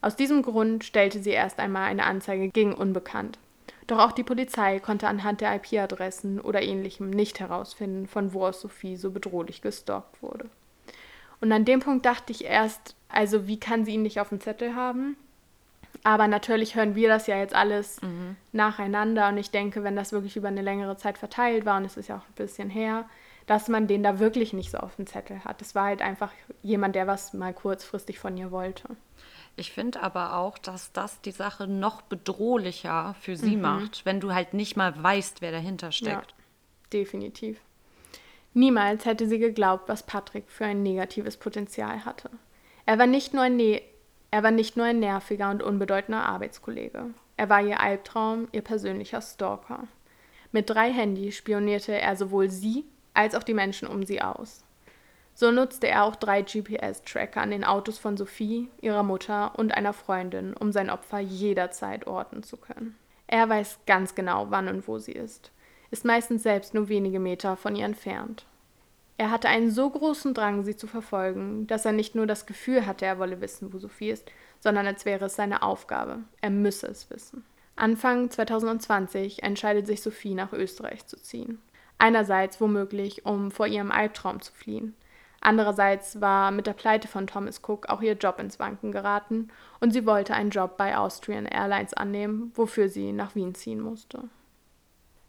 Aus 0.00 0.16
diesem 0.16 0.42
Grund 0.42 0.84
stellte 0.84 1.22
sie 1.22 1.30
erst 1.30 1.58
einmal 1.60 1.84
eine 1.84 2.04
Anzeige 2.04 2.48
gegen 2.48 2.74
Unbekannt. 2.74 3.38
Doch 3.86 3.98
auch 3.98 4.12
die 4.12 4.22
Polizei 4.22 4.80
konnte 4.80 5.06
anhand 5.06 5.42
der 5.42 5.54
IP-Adressen 5.54 6.40
oder 6.40 6.62
ähnlichem 6.62 7.10
nicht 7.10 7.38
herausfinden, 7.38 8.06
von 8.06 8.32
wo 8.32 8.46
aus 8.46 8.60
Sophie 8.60 8.96
so 8.96 9.10
bedrohlich 9.10 9.60
gestalkt 9.60 10.22
wurde. 10.22 10.48
Und 11.44 11.52
an 11.52 11.66
dem 11.66 11.80
Punkt 11.80 12.06
dachte 12.06 12.32
ich 12.32 12.46
erst, 12.46 12.96
also 13.10 13.46
wie 13.46 13.60
kann 13.60 13.84
sie 13.84 13.92
ihn 13.92 14.02
nicht 14.02 14.18
auf 14.18 14.30
dem 14.30 14.40
Zettel 14.40 14.74
haben? 14.74 15.14
Aber 16.02 16.26
natürlich 16.26 16.74
hören 16.74 16.94
wir 16.94 17.10
das 17.10 17.26
ja 17.26 17.36
jetzt 17.36 17.54
alles 17.54 18.00
mhm. 18.00 18.36
nacheinander 18.52 19.28
und 19.28 19.36
ich 19.36 19.50
denke, 19.50 19.84
wenn 19.84 19.94
das 19.94 20.12
wirklich 20.12 20.38
über 20.38 20.48
eine 20.48 20.62
längere 20.62 20.96
Zeit 20.96 21.18
verteilt 21.18 21.66
war 21.66 21.76
und 21.76 21.84
es 21.84 21.98
ist 21.98 22.08
ja 22.08 22.16
auch 22.16 22.26
ein 22.26 22.34
bisschen 22.34 22.70
her, 22.70 23.06
dass 23.44 23.68
man 23.68 23.86
den 23.86 24.02
da 24.02 24.18
wirklich 24.20 24.54
nicht 24.54 24.70
so 24.70 24.78
auf 24.78 24.96
dem 24.96 25.06
Zettel 25.06 25.44
hat. 25.44 25.60
Es 25.60 25.74
war 25.74 25.84
halt 25.84 26.00
einfach 26.00 26.32
jemand, 26.62 26.96
der 26.96 27.06
was 27.06 27.34
mal 27.34 27.52
kurzfristig 27.52 28.18
von 28.18 28.38
ihr 28.38 28.50
wollte. 28.50 28.96
Ich 29.54 29.70
finde 29.70 30.02
aber 30.02 30.38
auch, 30.38 30.56
dass 30.56 30.92
das 30.92 31.20
die 31.20 31.30
Sache 31.30 31.66
noch 31.66 32.00
bedrohlicher 32.00 33.16
für 33.20 33.36
sie 33.36 33.56
mhm. 33.56 33.62
macht, 33.62 34.06
wenn 34.06 34.18
du 34.18 34.32
halt 34.32 34.54
nicht 34.54 34.78
mal 34.78 34.94
weißt, 35.02 35.42
wer 35.42 35.52
dahinter 35.52 35.92
steckt. 35.92 36.30
Ja, 36.30 36.36
definitiv. 36.90 37.60
Niemals 38.54 39.04
hätte 39.04 39.28
sie 39.28 39.40
geglaubt, 39.40 39.88
was 39.88 40.04
Patrick 40.04 40.48
für 40.48 40.64
ein 40.64 40.82
negatives 40.82 41.36
Potenzial 41.36 42.04
hatte. 42.04 42.30
Er 42.86 42.98
war 42.98 43.06
nicht 43.06 43.34
nur 43.34 43.42
ein, 43.42 43.56
ne 43.56 43.82
er 44.30 44.42
war 44.42 44.50
nicht 44.50 44.76
nur 44.76 44.86
ein 44.86 45.00
nerviger 45.00 45.50
und 45.50 45.62
unbedeutender 45.62 46.24
Arbeitskollege. 46.24 47.06
Er 47.36 47.48
war 47.48 47.62
ihr 47.62 47.80
Albtraum, 47.80 48.48
ihr 48.52 48.62
persönlicher 48.62 49.20
Stalker. 49.20 49.86
Mit 50.52 50.70
drei 50.70 50.92
Handys 50.92 51.36
spionierte 51.36 51.92
er 51.92 52.16
sowohl 52.16 52.48
sie 52.48 52.84
als 53.12 53.34
auch 53.34 53.42
die 53.42 53.54
Menschen 53.54 53.88
um 53.88 54.04
sie 54.04 54.22
aus. 54.22 54.64
So 55.34 55.50
nutzte 55.50 55.88
er 55.88 56.04
auch 56.04 56.14
drei 56.14 56.42
GPS-Tracker 56.42 57.40
an 57.40 57.50
den 57.50 57.64
Autos 57.64 57.98
von 57.98 58.16
Sophie, 58.16 58.68
ihrer 58.80 59.02
Mutter 59.02 59.58
und 59.58 59.74
einer 59.74 59.92
Freundin, 59.92 60.54
um 60.54 60.70
sein 60.70 60.90
Opfer 60.90 61.18
jederzeit 61.18 62.06
orten 62.06 62.44
zu 62.44 62.56
können. 62.56 62.96
Er 63.26 63.48
weiß 63.48 63.80
ganz 63.86 64.14
genau, 64.14 64.46
wann 64.50 64.68
und 64.68 64.86
wo 64.86 64.98
sie 64.98 65.12
ist, 65.12 65.50
ist 65.90 66.04
meistens 66.04 66.42
selbst 66.42 66.74
nur 66.74 66.88
wenige 66.88 67.20
Meter 67.20 67.56
von 67.56 67.76
ihr 67.76 67.84
entfernt. 67.84 68.46
Er 69.16 69.30
hatte 69.30 69.48
einen 69.48 69.70
so 69.70 69.88
großen 69.90 70.34
Drang, 70.34 70.64
sie 70.64 70.76
zu 70.76 70.86
verfolgen, 70.86 71.66
dass 71.66 71.84
er 71.84 71.92
nicht 71.92 72.14
nur 72.14 72.26
das 72.26 72.46
Gefühl 72.46 72.84
hatte, 72.84 73.06
er 73.06 73.18
wolle 73.18 73.40
wissen, 73.40 73.72
wo 73.72 73.78
Sophie 73.78 74.10
ist, 74.10 74.30
sondern 74.58 74.86
als 74.86 75.04
wäre 75.04 75.26
es 75.26 75.36
seine 75.36 75.62
Aufgabe. 75.62 76.20
Er 76.40 76.50
müsse 76.50 76.88
es 76.88 77.10
wissen. 77.10 77.44
Anfang 77.76 78.30
2020 78.30 79.42
entscheidet 79.42 79.86
sich 79.86 80.02
Sophie, 80.02 80.34
nach 80.34 80.52
Österreich 80.52 81.06
zu 81.06 81.16
ziehen. 81.20 81.60
Einerseits 81.98 82.60
womöglich, 82.60 83.24
um 83.24 83.50
vor 83.50 83.66
ihrem 83.66 83.92
Albtraum 83.92 84.40
zu 84.40 84.52
fliehen. 84.52 84.94
Andererseits 85.40 86.20
war 86.20 86.50
mit 86.50 86.66
der 86.66 86.72
Pleite 86.72 87.06
von 87.06 87.26
Thomas 87.26 87.60
Cook 87.62 87.88
auch 87.90 88.00
ihr 88.00 88.14
Job 88.14 88.40
ins 88.40 88.58
Wanken 88.58 88.92
geraten 88.92 89.48
und 89.78 89.92
sie 89.92 90.06
wollte 90.06 90.34
einen 90.34 90.50
Job 90.50 90.76
bei 90.78 90.96
Austrian 90.96 91.46
Airlines 91.46 91.92
annehmen, 91.92 92.50
wofür 92.54 92.88
sie 92.88 93.12
nach 93.12 93.34
Wien 93.34 93.54
ziehen 93.54 93.80
musste. 93.80 94.24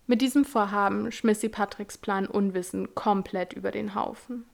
Mit 0.08 0.22
diesem 0.22 0.46
Vorhaben 0.46 1.12
schmiss 1.12 1.42
sie 1.42 1.50
Patricks 1.50 1.98
Plan 1.98 2.28
unwissend 2.28 2.94
komplett 2.94 3.54
über 3.54 3.72
den 3.72 3.96
Haufen. 3.96 4.46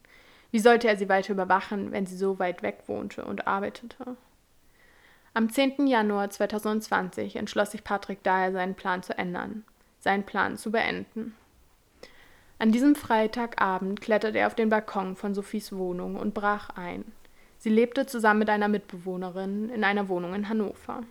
Wie 0.52 0.60
sollte 0.60 0.88
er 0.88 0.98
sie 0.98 1.10
weiter 1.10 1.34
überwachen, 1.34 1.92
wenn 1.92 2.06
sie 2.06 2.18
so 2.18 2.40
weit 2.40 2.62
weg 2.62 2.84
wohnte 2.88 3.26
und 3.26 3.48
arbeitete? 3.48 4.16
Am 5.34 5.50
10. 5.50 5.88
Januar 5.88 6.30
2020 6.30 7.38
entschloss 7.38 7.72
sich 7.72 7.84
Patrick 7.84 8.22
daher, 8.24 8.52
seinen 8.52 8.76
Plan 8.76 9.02
zu 9.02 9.18
ändern, 9.18 9.64
seinen 10.00 10.26
Plan 10.26 10.58
zu 10.58 10.72
beenden. 10.72 11.36
An 12.60 12.72
diesem 12.72 12.96
Freitagabend 12.96 14.02
kletterte 14.02 14.40
er 14.40 14.48
auf 14.48 14.56
den 14.56 14.70
Balkon 14.70 15.16
von 15.16 15.34
Sophies 15.34 15.72
Wohnung 15.72 16.16
und 16.16 16.34
brach 16.34 16.70
ein. 16.72 17.06
Sie 17.58 17.70
lebte 17.70 18.06
zusammen 18.06 18.40
mit 18.40 18.50
einer 18.50 18.68
Mitbewohnerin 18.68 19.70
in 19.70 19.84
einer 19.84 20.10
Wohnung 20.10 20.34
in 20.34 20.50
Hannover. 20.50 21.04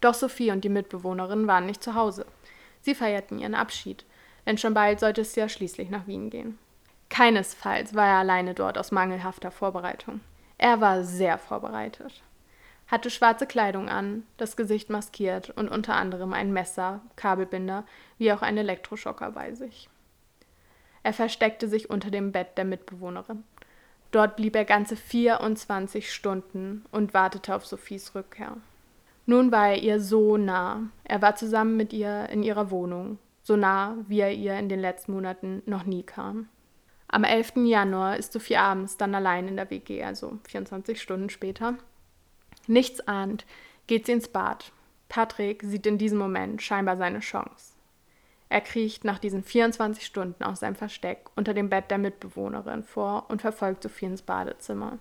Doch 0.00 0.14
Sophie 0.14 0.50
und 0.50 0.64
die 0.64 0.68
Mitbewohnerin 0.68 1.46
waren 1.46 1.66
nicht 1.66 1.82
zu 1.82 1.94
Hause. 1.94 2.26
Sie 2.80 2.94
feierten 2.94 3.38
ihren 3.38 3.54
Abschied, 3.54 4.04
denn 4.46 4.58
schon 4.58 4.74
bald 4.74 5.00
sollte 5.00 5.20
es 5.20 5.34
ja 5.36 5.48
schließlich 5.48 5.90
nach 5.90 6.06
Wien 6.06 6.30
gehen. 6.30 6.58
Keinesfalls 7.08 7.94
war 7.94 8.06
er 8.06 8.18
alleine 8.18 8.54
dort 8.54 8.78
aus 8.78 8.92
mangelhafter 8.92 9.50
Vorbereitung. 9.50 10.20
Er 10.58 10.80
war 10.80 11.04
sehr 11.04 11.38
vorbereitet. 11.38 12.22
Hatte 12.86 13.10
schwarze 13.10 13.46
Kleidung 13.46 13.88
an, 13.88 14.24
das 14.36 14.56
Gesicht 14.56 14.90
maskiert 14.90 15.50
und 15.50 15.68
unter 15.68 15.94
anderem 15.94 16.32
ein 16.32 16.52
Messer, 16.52 17.00
Kabelbinder 17.16 17.84
wie 18.18 18.32
auch 18.32 18.42
ein 18.42 18.56
Elektroschocker 18.56 19.30
bei 19.32 19.54
sich. 19.54 19.88
Er 21.02 21.12
versteckte 21.12 21.68
sich 21.68 21.88
unter 21.88 22.10
dem 22.10 22.32
Bett 22.32 22.58
der 22.58 22.64
Mitbewohnerin. 22.64 23.44
Dort 24.10 24.36
blieb 24.36 24.56
er 24.56 24.64
ganze 24.64 24.96
24 24.96 26.12
Stunden 26.12 26.84
und 26.90 27.14
wartete 27.14 27.54
auf 27.54 27.64
Sophies 27.64 28.14
Rückkehr. 28.14 28.56
Nun 29.26 29.52
war 29.52 29.68
er 29.68 29.82
ihr 29.82 30.00
so 30.00 30.36
nah. 30.36 30.82
Er 31.04 31.22
war 31.22 31.36
zusammen 31.36 31.76
mit 31.76 31.92
ihr 31.92 32.28
in 32.30 32.42
ihrer 32.42 32.70
Wohnung, 32.70 33.18
so 33.42 33.56
nah, 33.56 33.96
wie 34.08 34.20
er 34.20 34.32
ihr 34.32 34.58
in 34.58 34.68
den 34.68 34.80
letzten 34.80 35.12
Monaten 35.12 35.62
noch 35.66 35.84
nie 35.84 36.02
kam. 36.02 36.48
Am 37.08 37.24
11. 37.24 37.66
Januar 37.66 38.16
ist 38.16 38.32
Sophie 38.32 38.56
abends 38.56 38.96
dann 38.96 39.14
allein 39.14 39.48
in 39.48 39.56
der 39.56 39.70
WG, 39.70 40.02
also 40.04 40.38
24 40.48 41.00
Stunden 41.00 41.28
später. 41.28 41.74
Nichts 42.66 43.00
ahnt, 43.08 43.46
geht 43.86 44.06
sie 44.06 44.12
ins 44.12 44.28
Bad. 44.28 44.72
Patrick 45.08 45.62
sieht 45.64 45.86
in 45.86 45.98
diesem 45.98 46.18
Moment 46.18 46.62
scheinbar 46.62 46.96
seine 46.96 47.18
Chance. 47.18 47.74
Er 48.48 48.60
kriecht 48.60 49.04
nach 49.04 49.18
diesen 49.18 49.42
24 49.42 50.04
Stunden 50.04 50.42
aus 50.44 50.60
seinem 50.60 50.74
Versteck 50.74 51.30
unter 51.36 51.54
dem 51.54 51.68
Bett 51.68 51.90
der 51.90 51.98
Mitbewohnerin 51.98 52.82
vor 52.82 53.26
und 53.28 53.40
verfolgt 53.40 53.82
Sophie 53.82 54.06
ins 54.06 54.22
Badezimmer. 54.22 54.98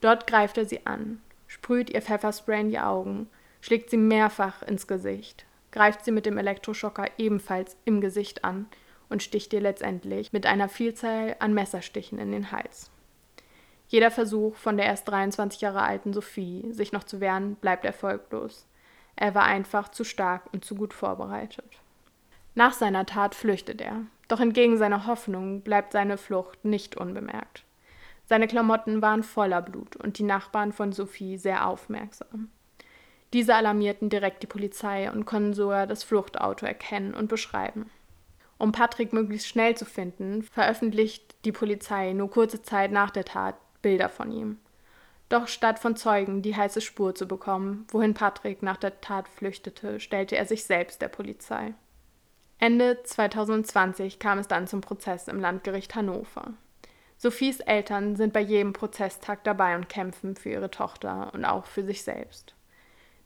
Dort 0.00 0.26
greift 0.26 0.58
er 0.58 0.64
sie 0.64 0.86
an, 0.86 1.20
sprüht 1.52 1.90
ihr 1.90 2.00
Pfefferspray 2.00 2.62
in 2.62 2.70
die 2.70 2.78
Augen, 2.78 3.28
schlägt 3.60 3.90
sie 3.90 3.98
mehrfach 3.98 4.62
ins 4.62 4.86
Gesicht, 4.86 5.44
greift 5.70 6.02
sie 6.02 6.10
mit 6.10 6.24
dem 6.24 6.38
Elektroschocker 6.38 7.06
ebenfalls 7.18 7.76
im 7.84 8.00
Gesicht 8.00 8.42
an 8.42 8.66
und 9.10 9.22
sticht 9.22 9.52
ihr 9.52 9.60
letztendlich 9.60 10.32
mit 10.32 10.46
einer 10.46 10.70
Vielzahl 10.70 11.36
an 11.40 11.52
Messerstichen 11.52 12.18
in 12.18 12.32
den 12.32 12.52
Hals. 12.52 12.90
Jeder 13.86 14.10
Versuch 14.10 14.56
von 14.56 14.78
der 14.78 14.86
erst 14.86 15.06
23 15.08 15.60
Jahre 15.60 15.82
alten 15.82 16.14
Sophie, 16.14 16.72
sich 16.72 16.92
noch 16.92 17.04
zu 17.04 17.20
wehren, 17.20 17.56
bleibt 17.56 17.84
erfolglos. 17.84 18.66
Er 19.14 19.34
war 19.34 19.44
einfach 19.44 19.90
zu 19.90 20.04
stark 20.04 20.44
und 20.54 20.64
zu 20.64 20.74
gut 20.74 20.94
vorbereitet. 20.94 21.82
Nach 22.54 22.72
seiner 22.72 23.04
Tat 23.04 23.34
flüchtet 23.34 23.82
er, 23.82 24.06
doch 24.28 24.40
entgegen 24.40 24.78
seiner 24.78 25.06
Hoffnung 25.06 25.60
bleibt 25.60 25.92
seine 25.92 26.16
Flucht 26.16 26.64
nicht 26.64 26.96
unbemerkt. 26.96 27.64
Seine 28.32 28.48
Klamotten 28.48 29.02
waren 29.02 29.22
voller 29.22 29.60
Blut 29.60 29.94
und 29.96 30.16
die 30.16 30.22
Nachbarn 30.22 30.72
von 30.72 30.90
Sophie 30.92 31.36
sehr 31.36 31.66
aufmerksam. 31.66 32.50
Diese 33.34 33.54
alarmierten 33.54 34.08
direkt 34.08 34.42
die 34.42 34.46
Polizei 34.46 35.12
und 35.12 35.26
konnten 35.26 35.52
sogar 35.52 35.86
das 35.86 36.02
Fluchtauto 36.02 36.64
erkennen 36.64 37.12
und 37.12 37.28
beschreiben. 37.28 37.90
Um 38.56 38.72
Patrick 38.72 39.12
möglichst 39.12 39.48
schnell 39.48 39.76
zu 39.76 39.84
finden, 39.84 40.44
veröffentlicht 40.44 41.36
die 41.44 41.52
Polizei 41.52 42.14
nur 42.14 42.30
kurze 42.30 42.62
Zeit 42.62 42.90
nach 42.90 43.10
der 43.10 43.26
Tat 43.26 43.56
Bilder 43.82 44.08
von 44.08 44.32
ihm. 44.32 44.56
Doch 45.28 45.46
statt 45.46 45.78
von 45.78 45.94
Zeugen 45.94 46.40
die 46.40 46.56
heiße 46.56 46.80
Spur 46.80 47.14
zu 47.14 47.28
bekommen, 47.28 47.86
wohin 47.90 48.14
Patrick 48.14 48.62
nach 48.62 48.78
der 48.78 49.02
Tat 49.02 49.28
flüchtete, 49.28 50.00
stellte 50.00 50.38
er 50.38 50.46
sich 50.46 50.64
selbst 50.64 51.02
der 51.02 51.08
Polizei. 51.08 51.74
Ende 52.58 53.02
2020 53.02 54.18
kam 54.18 54.38
es 54.38 54.48
dann 54.48 54.66
zum 54.66 54.80
Prozess 54.80 55.28
im 55.28 55.38
Landgericht 55.38 55.94
Hannover. 55.94 56.54
Sophies 57.22 57.60
Eltern 57.60 58.16
sind 58.16 58.32
bei 58.32 58.40
jedem 58.40 58.72
Prozesstag 58.72 59.44
dabei 59.44 59.76
und 59.76 59.88
kämpfen 59.88 60.34
für 60.34 60.50
ihre 60.50 60.72
Tochter 60.72 61.30
und 61.32 61.44
auch 61.44 61.66
für 61.66 61.84
sich 61.84 62.02
selbst. 62.02 62.56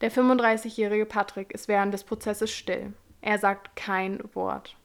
Der 0.03 0.13
35-jährige 0.13 1.07
Patrick 1.07 1.51
ist 1.53 1.67
während 1.67 1.95
des 1.95 2.05
Prozesses 2.05 2.51
still. 2.51 2.93
Er 3.23 3.39
sagt 3.39 3.75
kein 3.75 4.21
Wort. 4.35 4.77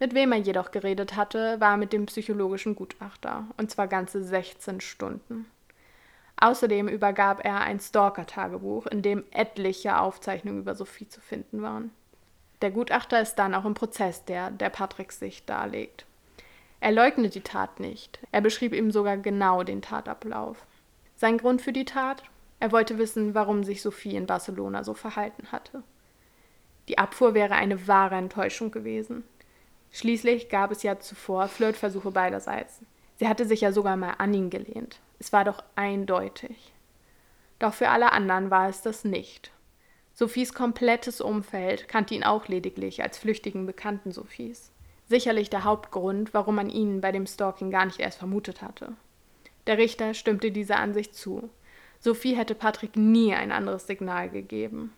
Mit 0.00 0.12
wem 0.16 0.32
er 0.32 0.38
jedoch 0.38 0.72
geredet 0.72 1.14
hatte, 1.14 1.60
war 1.60 1.76
mit 1.76 1.92
dem 1.92 2.06
psychologischen 2.06 2.74
Gutachter, 2.74 3.44
und 3.58 3.70
zwar 3.70 3.86
ganze 3.86 4.24
16 4.24 4.80
Stunden. 4.80 5.46
Außerdem 6.36 6.88
übergab 6.88 7.44
er 7.44 7.60
ein 7.60 7.78
Stalker-Tagebuch, 7.78 8.86
in 8.86 9.02
dem 9.02 9.22
etliche 9.30 10.00
Aufzeichnungen 10.00 10.62
über 10.62 10.74
Sophie 10.74 11.06
zu 11.06 11.20
finden 11.20 11.62
waren. 11.62 11.92
Der 12.60 12.72
Gutachter 12.72 13.22
ist 13.22 13.36
dann 13.36 13.54
auch 13.54 13.64
im 13.64 13.74
Prozess 13.74 14.24
der, 14.24 14.50
der 14.50 14.70
Patricks 14.70 15.20
Sicht 15.20 15.48
darlegt. 15.48 16.06
Er 16.82 16.90
leugnet 16.90 17.36
die 17.36 17.42
Tat 17.42 17.78
nicht. 17.78 18.18
Er 18.32 18.40
beschrieb 18.40 18.74
ihm 18.74 18.90
sogar 18.90 19.16
genau 19.16 19.62
den 19.62 19.82
Tatablauf. 19.82 20.66
Sein 21.14 21.38
Grund 21.38 21.62
für 21.62 21.72
die 21.72 21.84
Tat? 21.84 22.24
Er 22.58 22.72
wollte 22.72 22.98
wissen, 22.98 23.36
warum 23.36 23.62
sich 23.62 23.82
Sophie 23.82 24.16
in 24.16 24.26
Barcelona 24.26 24.82
so 24.82 24.92
verhalten 24.92 25.52
hatte. 25.52 25.84
Die 26.88 26.98
Abfuhr 26.98 27.34
wäre 27.34 27.54
eine 27.54 27.86
wahre 27.86 28.16
Enttäuschung 28.16 28.72
gewesen. 28.72 29.22
Schließlich 29.92 30.48
gab 30.48 30.72
es 30.72 30.82
ja 30.82 30.98
zuvor 30.98 31.46
Flirtversuche 31.46 32.10
beiderseits. 32.10 32.80
Sie 33.14 33.28
hatte 33.28 33.46
sich 33.46 33.60
ja 33.60 33.70
sogar 33.70 33.96
mal 33.96 34.16
an 34.18 34.34
ihn 34.34 34.50
gelehnt. 34.50 34.98
Es 35.20 35.32
war 35.32 35.44
doch 35.44 35.62
eindeutig. 35.76 36.72
Doch 37.60 37.74
für 37.74 37.90
alle 37.90 38.10
anderen 38.10 38.50
war 38.50 38.68
es 38.68 38.82
das 38.82 39.04
nicht. 39.04 39.52
Sophies 40.14 40.52
komplettes 40.52 41.20
Umfeld 41.20 41.86
kannte 41.86 42.16
ihn 42.16 42.24
auch 42.24 42.48
lediglich 42.48 43.04
als 43.04 43.18
flüchtigen 43.18 43.66
Bekannten 43.66 44.10
Sophies. 44.10 44.72
Sicherlich 45.12 45.50
der 45.50 45.64
Hauptgrund, 45.64 46.32
warum 46.32 46.54
man 46.54 46.70
ihn 46.70 47.02
bei 47.02 47.12
dem 47.12 47.26
Stalking 47.26 47.70
gar 47.70 47.84
nicht 47.84 48.00
erst 48.00 48.16
vermutet 48.16 48.62
hatte. 48.62 48.94
Der 49.66 49.76
Richter 49.76 50.14
stimmte 50.14 50.50
dieser 50.50 50.78
Ansicht 50.78 51.14
zu. 51.14 51.50
Sophie 52.00 52.34
hätte 52.34 52.54
Patrick 52.54 52.96
nie 52.96 53.34
ein 53.34 53.52
anderes 53.52 53.86
Signal 53.86 54.30
gegeben. 54.30 54.90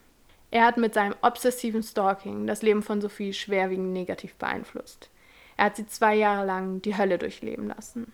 Er 0.52 0.66
hat 0.66 0.76
mit 0.76 0.94
seinem 0.94 1.16
obsessiven 1.20 1.82
Stalking 1.82 2.46
das 2.46 2.62
Leben 2.62 2.84
von 2.84 3.00
Sophie 3.00 3.32
schwerwiegend 3.32 3.92
negativ 3.92 4.36
beeinflusst. 4.36 5.10
Er 5.56 5.64
hat 5.64 5.74
sie 5.74 5.88
zwei 5.88 6.14
Jahre 6.14 6.46
lang 6.46 6.80
die 6.80 6.96
Hölle 6.96 7.18
durchleben 7.18 7.66
lassen. 7.66 8.12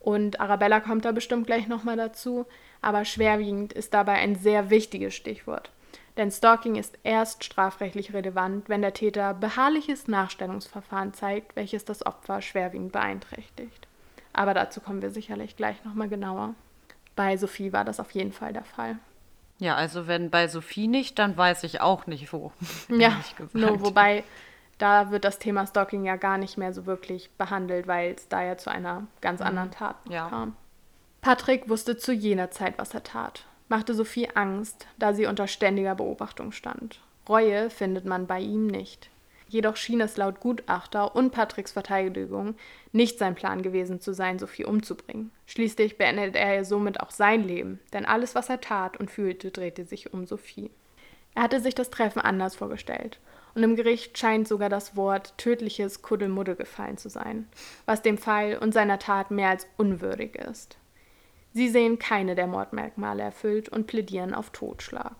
Und 0.00 0.40
Arabella 0.40 0.80
kommt 0.80 1.04
da 1.04 1.12
bestimmt 1.12 1.46
gleich 1.46 1.68
nochmal 1.68 1.96
dazu, 1.96 2.44
aber 2.82 3.04
schwerwiegend 3.04 3.72
ist 3.72 3.94
dabei 3.94 4.14
ein 4.14 4.34
sehr 4.34 4.70
wichtiges 4.70 5.14
Stichwort. 5.14 5.70
Denn 6.16 6.30
Stalking 6.30 6.76
ist 6.76 6.98
erst 7.02 7.44
strafrechtlich 7.44 8.12
relevant, 8.12 8.68
wenn 8.68 8.82
der 8.82 8.94
Täter 8.94 9.34
beharrliches 9.34 10.08
Nachstellungsverfahren 10.08 11.14
zeigt, 11.14 11.56
welches 11.56 11.84
das 11.84 12.04
Opfer 12.04 12.42
schwerwiegend 12.42 12.92
beeinträchtigt. 12.92 13.86
Aber 14.32 14.54
dazu 14.54 14.80
kommen 14.80 15.02
wir 15.02 15.10
sicherlich 15.10 15.56
gleich 15.56 15.84
nochmal 15.84 16.08
genauer. 16.08 16.54
Bei 17.16 17.36
Sophie 17.36 17.72
war 17.72 17.84
das 17.84 18.00
auf 18.00 18.10
jeden 18.12 18.32
Fall 18.32 18.52
der 18.52 18.64
Fall. 18.64 18.98
Ja, 19.58 19.76
also 19.76 20.06
wenn 20.06 20.30
bei 20.30 20.48
Sophie 20.48 20.88
nicht, 20.88 21.18
dann 21.18 21.36
weiß 21.36 21.64
ich 21.64 21.80
auch 21.80 22.06
nicht 22.06 22.32
wo. 22.32 22.52
Ja, 22.88 23.20
nur 23.52 23.80
wobei 23.82 24.24
da 24.78 25.10
wird 25.10 25.24
das 25.24 25.38
Thema 25.38 25.66
Stalking 25.66 26.04
ja 26.04 26.16
gar 26.16 26.38
nicht 26.38 26.56
mehr 26.56 26.72
so 26.72 26.86
wirklich 26.86 27.30
behandelt, 27.32 27.86
weil 27.86 28.14
es 28.14 28.28
da 28.28 28.42
ja 28.42 28.56
zu 28.56 28.70
einer 28.70 29.06
ganz 29.20 29.40
mhm. 29.40 29.46
anderen 29.46 29.70
Tat 29.70 29.96
ja. 30.08 30.28
kam. 30.28 30.56
Patrick 31.20 31.68
wusste 31.68 31.98
zu 31.98 32.12
jener 32.12 32.50
Zeit, 32.50 32.78
was 32.78 32.94
er 32.94 33.02
tat 33.02 33.44
machte 33.70 33.94
Sophie 33.94 34.28
Angst, 34.34 34.86
da 34.98 35.14
sie 35.14 35.26
unter 35.26 35.46
ständiger 35.46 35.94
Beobachtung 35.94 36.52
stand. 36.52 37.00
Reue 37.28 37.70
findet 37.70 38.04
man 38.04 38.26
bei 38.26 38.40
ihm 38.40 38.66
nicht. 38.66 39.08
Jedoch 39.48 39.76
schien 39.76 40.00
es 40.00 40.16
laut 40.16 40.40
Gutachter 40.40 41.14
und 41.14 41.30
Patricks 41.30 41.72
Verteidigung 41.72 42.56
nicht 42.92 43.18
sein 43.18 43.34
Plan 43.34 43.62
gewesen 43.62 44.00
zu 44.00 44.12
sein, 44.12 44.38
Sophie 44.38 44.64
umzubringen. 44.64 45.30
Schließlich 45.46 45.98
beendete 45.98 46.38
er 46.38 46.64
somit 46.64 47.00
auch 47.00 47.10
sein 47.10 47.44
Leben, 47.44 47.80
denn 47.92 48.04
alles, 48.04 48.34
was 48.34 48.48
er 48.48 48.60
tat 48.60 48.98
und 48.98 49.10
fühlte, 49.10 49.50
drehte 49.50 49.84
sich 49.84 50.12
um 50.12 50.26
Sophie. 50.26 50.70
Er 51.34 51.44
hatte 51.44 51.60
sich 51.60 51.74
das 51.74 51.90
Treffen 51.90 52.20
anders 52.20 52.56
vorgestellt, 52.56 53.20
und 53.54 53.62
im 53.62 53.76
Gericht 53.76 54.18
scheint 54.18 54.48
sogar 54.48 54.68
das 54.68 54.96
Wort 54.96 55.36
tödliches 55.38 56.02
Kuddelmuddel 56.02 56.56
gefallen 56.56 56.98
zu 56.98 57.08
sein, 57.08 57.48
was 57.86 58.02
dem 58.02 58.18
Fall 58.18 58.58
und 58.58 58.72
seiner 58.72 58.98
Tat 58.98 59.30
mehr 59.30 59.50
als 59.50 59.66
unwürdig 59.76 60.36
ist. 60.36 60.79
Sie 61.52 61.68
sehen 61.68 61.98
keine 61.98 62.34
der 62.34 62.46
Mordmerkmale 62.46 63.22
erfüllt 63.22 63.68
und 63.68 63.86
plädieren 63.86 64.34
auf 64.34 64.50
Totschlag. 64.50 65.16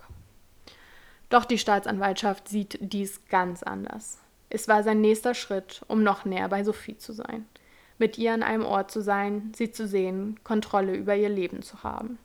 Doch 1.29 1.45
die 1.45 1.59
Staatsanwaltschaft 1.59 2.49
sieht 2.49 2.79
dies 2.81 3.27
ganz 3.29 3.63
anders. 3.63 4.19
Es 4.49 4.67
war 4.67 4.83
sein 4.83 5.01
nächster 5.01 5.35
Schritt, 5.35 5.83
um 5.87 6.03
noch 6.03 6.25
näher 6.25 6.49
bei 6.49 6.65
Sophie 6.65 6.99
zu 6.99 7.13
sein. 7.13 7.47
Mit 7.99 8.19
ihr 8.19 8.33
an 8.33 8.43
einem 8.43 8.65
Ort 8.65 8.91
zu 8.91 9.01
sein, 9.01 9.53
sie 9.57 9.71
zu 9.71 9.87
sehen, 9.87 10.41
Kontrolle 10.43 10.95
über 10.95 11.15
ihr 11.15 11.29
Leben 11.29 11.63
zu 11.63 11.83
haben. 11.85 12.19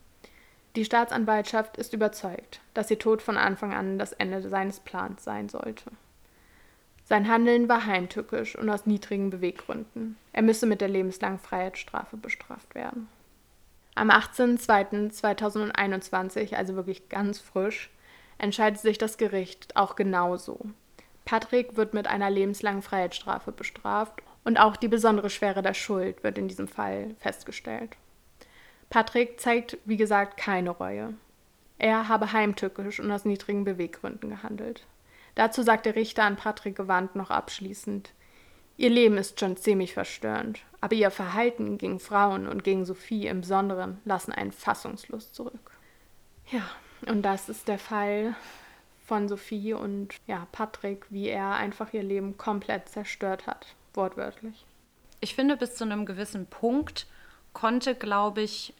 Die 0.75 0.85
Staatsanwaltschaft 0.85 1.77
ist 1.77 1.93
überzeugt, 1.93 2.61
dass 2.73 2.91
ihr 2.91 2.99
Tod 2.99 3.21
von 3.21 3.37
Anfang 3.37 3.73
an 3.73 3.99
das 3.99 4.11
Ende 4.11 4.47
seines 4.49 4.79
Plans 4.79 5.23
sein 5.23 5.49
sollte. 5.49 5.91
Sein 7.05 7.27
Handeln 7.29 7.69
war 7.69 7.85
heimtückisch 7.85 8.57
und 8.57 8.69
aus 8.69 8.87
niedrigen 8.87 9.29
Beweggründen. 9.29 10.17
Er 10.33 10.41
müsse 10.41 10.65
mit 10.65 10.81
der 10.81 10.87
lebenslangen 10.87 11.39
Freiheitsstrafe 11.39 12.17
bestraft 12.17 12.73
werden. 12.73 13.07
Am 13.95 14.09
18.02.2021, 14.09 16.53
also 16.53 16.75
wirklich 16.75 17.09
ganz 17.09 17.39
frisch, 17.39 17.89
entscheidet 18.37 18.81
sich 18.81 18.97
das 18.97 19.17
Gericht 19.17 19.77
auch 19.77 19.95
genauso. 19.95 20.59
Patrick 21.23 21.77
wird 21.77 21.93
mit 21.93 22.07
einer 22.07 22.29
lebenslangen 22.29 22.81
Freiheitsstrafe 22.81 23.53
bestraft 23.53 24.21
und 24.43 24.59
auch 24.59 24.75
die 24.75 24.89
besondere 24.89 25.29
Schwere 25.29 25.61
der 25.61 25.73
Schuld 25.73 26.21
wird 26.23 26.37
in 26.37 26.49
diesem 26.49 26.67
Fall 26.67 27.15
festgestellt. 27.19 27.95
Patrick 28.89 29.39
zeigt, 29.39 29.77
wie 29.85 29.97
gesagt, 29.97 30.37
keine 30.37 30.69
Reue. 30.69 31.13
Er 31.77 32.07
habe 32.07 32.31
heimtückisch 32.31 32.99
und 32.99 33.11
aus 33.11 33.25
niedrigen 33.25 33.63
Beweggründen 33.63 34.29
gehandelt. 34.29 34.85
Dazu 35.33 35.63
sagt 35.63 35.85
der 35.85 35.95
Richter 35.95 36.23
an 36.23 36.35
Patrick 36.35 36.75
gewandt 36.75 37.15
noch 37.15 37.31
abschließend: 37.31 38.13
Ihr 38.77 38.89
Leben 38.89 39.17
ist 39.17 39.39
schon 39.39 39.55
ziemlich 39.55 39.93
verstörend, 39.93 40.59
aber 40.81 40.95
ihr 40.95 41.11
Verhalten 41.11 41.77
gegen 41.77 41.99
Frauen 41.99 42.47
und 42.47 42.63
gegen 42.63 42.85
Sophie 42.85 43.27
im 43.27 43.41
Besonderen 43.41 43.99
lassen 44.03 44.33
einen 44.33 44.51
fassungslos 44.51 45.31
zurück. 45.31 45.71
Ja, 46.51 46.63
und 47.07 47.21
das 47.21 47.49
ist 47.49 47.67
der 47.67 47.79
Fall 47.79 48.35
von 49.05 49.29
Sophie 49.29 49.73
und 49.73 50.09
ja, 50.27 50.47
Patrick, 50.51 51.05
wie 51.09 51.27
er 51.27 51.53
einfach 51.53 51.93
ihr 51.93 52.03
Leben 52.03 52.37
komplett 52.37 52.89
zerstört 52.89 53.47
hat, 53.47 53.67
wortwörtlich. 53.93 54.65
Ich 55.21 55.35
finde, 55.35 55.57
bis 55.57 55.75
zu 55.75 55.83
einem 55.85 56.05
gewissen 56.05 56.45
Punkt 56.47 57.07
konnte, 57.53 57.95
glaube 57.95 58.41
ich, 58.41 58.73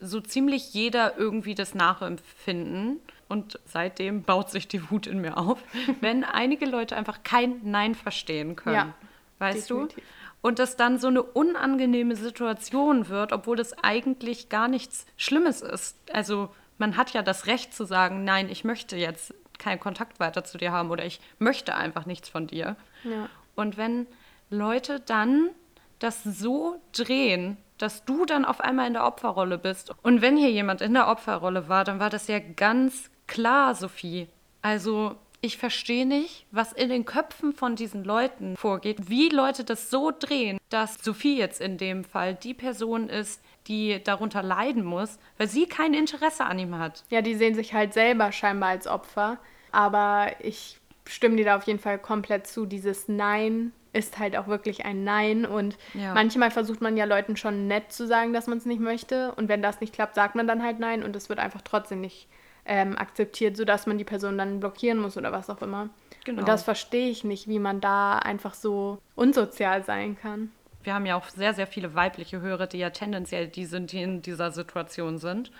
so 0.00 0.20
ziemlich 0.20 0.74
jeder 0.74 1.16
irgendwie 1.16 1.54
das 1.54 1.74
nachempfinden. 1.74 3.00
Und 3.28 3.58
seitdem 3.64 4.22
baut 4.22 4.50
sich 4.50 4.68
die 4.68 4.90
Wut 4.90 5.06
in 5.06 5.20
mir 5.20 5.38
auf, 5.38 5.62
wenn 6.00 6.24
einige 6.24 6.66
Leute 6.66 6.96
einfach 6.96 7.22
kein 7.22 7.60
Nein 7.64 7.94
verstehen 7.94 8.56
können. 8.56 8.74
Ja, 8.76 8.94
weißt 9.38 9.70
definitiv. 9.70 10.04
du? 10.04 10.48
Und 10.48 10.58
das 10.58 10.76
dann 10.76 10.98
so 10.98 11.08
eine 11.08 11.22
unangenehme 11.22 12.16
Situation 12.16 13.08
wird, 13.08 13.32
obwohl 13.32 13.56
das 13.56 13.72
eigentlich 13.82 14.48
gar 14.50 14.68
nichts 14.68 15.06
Schlimmes 15.16 15.62
ist. 15.62 15.96
Also 16.12 16.50
man 16.76 16.96
hat 16.96 17.12
ja 17.14 17.22
das 17.22 17.46
Recht 17.46 17.72
zu 17.72 17.84
sagen, 17.84 18.24
nein, 18.24 18.48
ich 18.50 18.64
möchte 18.64 18.96
jetzt 18.96 19.34
keinen 19.58 19.80
Kontakt 19.80 20.20
weiter 20.20 20.44
zu 20.44 20.58
dir 20.58 20.72
haben 20.72 20.90
oder 20.90 21.04
ich 21.04 21.20
möchte 21.38 21.74
einfach 21.74 22.06
nichts 22.06 22.28
von 22.28 22.46
dir. 22.46 22.76
Ja. 23.04 23.28
Und 23.54 23.76
wenn 23.76 24.06
Leute 24.50 25.00
dann 25.00 25.50
das 25.98 26.22
so 26.24 26.80
drehen, 26.92 27.56
dass 27.78 28.04
du 28.04 28.24
dann 28.24 28.44
auf 28.44 28.60
einmal 28.60 28.86
in 28.86 28.92
der 28.92 29.04
Opferrolle 29.06 29.58
bist. 29.58 29.92
Und 30.02 30.22
wenn 30.22 30.36
hier 30.36 30.50
jemand 30.50 30.80
in 30.80 30.94
der 30.94 31.08
Opferrolle 31.08 31.68
war, 31.68 31.84
dann 31.84 31.98
war 31.98 32.10
das 32.10 32.28
ja 32.28 32.38
ganz 32.38 33.10
klar, 33.26 33.74
Sophie. 33.74 34.28
Also 34.62 35.16
ich 35.44 35.58
verstehe 35.58 36.06
nicht, 36.06 36.46
was 36.50 36.72
in 36.72 36.88
den 36.88 37.04
Köpfen 37.04 37.52
von 37.52 37.76
diesen 37.76 38.02
Leuten 38.02 38.56
vorgeht, 38.56 39.10
wie 39.10 39.28
Leute 39.28 39.62
das 39.62 39.90
so 39.90 40.10
drehen, 40.10 40.58
dass 40.70 40.94
Sophie 41.04 41.36
jetzt 41.36 41.60
in 41.60 41.76
dem 41.76 42.02
Fall 42.02 42.34
die 42.34 42.54
Person 42.54 43.10
ist, 43.10 43.42
die 43.66 44.02
darunter 44.02 44.42
leiden 44.42 44.84
muss, 44.84 45.18
weil 45.36 45.48
sie 45.48 45.66
kein 45.66 45.92
Interesse 45.92 46.46
an 46.46 46.58
ihm 46.58 46.78
hat. 46.78 47.04
Ja, 47.10 47.20
die 47.20 47.34
sehen 47.34 47.54
sich 47.54 47.74
halt 47.74 47.92
selber 47.92 48.32
scheinbar 48.32 48.70
als 48.70 48.86
Opfer, 48.86 49.38
aber 49.70 50.32
ich 50.40 50.80
stimme 51.06 51.36
dir 51.36 51.44
da 51.44 51.56
auf 51.56 51.64
jeden 51.64 51.78
Fall 51.78 51.98
komplett 51.98 52.46
zu. 52.46 52.64
Dieses 52.64 53.08
Nein 53.08 53.72
ist 53.92 54.18
halt 54.18 54.36
auch 54.36 54.46
wirklich 54.46 54.86
ein 54.86 55.04
Nein. 55.04 55.44
Und 55.44 55.76
ja. 55.92 56.14
manchmal 56.14 56.50
versucht 56.50 56.80
man 56.80 56.96
ja 56.96 57.04
Leuten 57.04 57.36
schon 57.36 57.68
nett 57.68 57.92
zu 57.92 58.06
sagen, 58.06 58.32
dass 58.32 58.46
man 58.46 58.56
es 58.58 58.64
nicht 58.64 58.80
möchte. 58.80 59.34
Und 59.34 59.48
wenn 59.48 59.60
das 59.60 59.82
nicht 59.82 59.92
klappt, 59.92 60.14
sagt 60.14 60.36
man 60.36 60.48
dann 60.48 60.62
halt 60.62 60.78
Nein 60.78 61.02
und 61.02 61.14
es 61.14 61.28
wird 61.28 61.38
einfach 61.38 61.60
trotzdem 61.60 62.00
nicht 62.00 62.28
ähm, 62.64 62.96
akzeptiert, 62.96 63.56
sodass 63.56 63.86
man 63.86 63.98
die 63.98 64.04
Person 64.04 64.38
dann 64.38 64.60
blockieren 64.60 64.98
muss 64.98 65.16
oder 65.16 65.32
was 65.32 65.50
auch 65.50 65.62
immer. 65.62 65.90
Genau. 66.24 66.40
Und 66.40 66.48
das 66.48 66.62
verstehe 66.62 67.10
ich 67.10 67.24
nicht, 67.24 67.48
wie 67.48 67.58
man 67.58 67.80
da 67.80 68.18
einfach 68.18 68.54
so 68.54 68.98
unsozial 69.14 69.84
sein 69.84 70.16
kann. 70.20 70.50
Wir 70.82 70.94
haben 70.94 71.06
ja 71.06 71.16
auch 71.16 71.28
sehr, 71.28 71.54
sehr 71.54 71.66
viele 71.66 71.94
weibliche 71.94 72.40
Hörer, 72.40 72.66
die 72.66 72.78
ja 72.78 72.90
tendenziell 72.90 73.48
die 73.48 73.64
sind, 73.66 73.92
die 73.92 74.02
in 74.02 74.22
dieser 74.22 74.50
Situation 74.50 75.18
sind. 75.18 75.50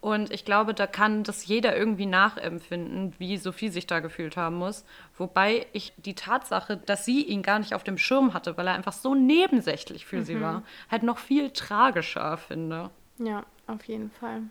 Und 0.00 0.30
ich 0.30 0.44
glaube, 0.44 0.74
da 0.74 0.86
kann 0.86 1.22
das 1.22 1.46
jeder 1.46 1.74
irgendwie 1.74 2.04
nachempfinden, 2.04 3.14
wie 3.16 3.38
Sophie 3.38 3.70
sich 3.70 3.86
da 3.86 4.00
gefühlt 4.00 4.36
haben 4.36 4.56
muss. 4.56 4.84
Wobei 5.16 5.66
ich 5.72 5.94
die 5.96 6.14
Tatsache, 6.14 6.76
dass 6.76 7.06
sie 7.06 7.22
ihn 7.22 7.42
gar 7.42 7.58
nicht 7.58 7.72
auf 7.72 7.84
dem 7.84 7.96
Schirm 7.96 8.34
hatte, 8.34 8.58
weil 8.58 8.66
er 8.66 8.74
einfach 8.74 8.92
so 8.92 9.14
nebensächlich 9.14 10.04
für 10.04 10.16
mhm. 10.18 10.24
sie 10.24 10.40
war, 10.42 10.62
halt 10.90 11.04
noch 11.04 11.16
viel 11.16 11.52
tragischer 11.52 12.36
finde. 12.36 12.90
Ja, 13.16 13.46
auf 13.66 13.84
jeden 13.84 14.10
Fall. 14.10 14.42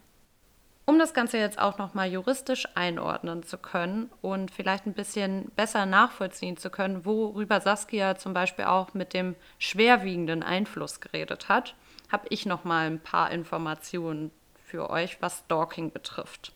Um 0.86 1.00
das 1.00 1.14
Ganze 1.14 1.38
jetzt 1.38 1.60
auch 1.60 1.78
nochmal 1.78 2.12
juristisch 2.12 2.68
einordnen 2.76 3.44
zu 3.44 3.58
können 3.58 4.12
und 4.22 4.52
vielleicht 4.52 4.86
ein 4.86 4.94
bisschen 4.94 5.50
besser 5.56 5.86
nachvollziehen 5.86 6.58
zu 6.58 6.70
können, 6.70 7.06
worüber 7.06 7.62
Saskia 7.62 8.18
zum 8.18 8.34
Beispiel 8.34 8.66
auch 8.66 8.94
mit 8.94 9.14
dem 9.14 9.36
schwerwiegenden 9.60 10.44
Einfluss 10.44 11.00
geredet 11.00 11.48
hat, 11.48 11.76
habe 12.12 12.28
ich 12.30 12.46
nochmal 12.46 12.88
ein 12.88 13.00
paar 13.00 13.32
Informationen 13.32 14.32
für 14.66 14.90
euch, 14.90 15.22
was 15.22 15.40
Stalking 15.46 15.92
betrifft. 15.92 16.52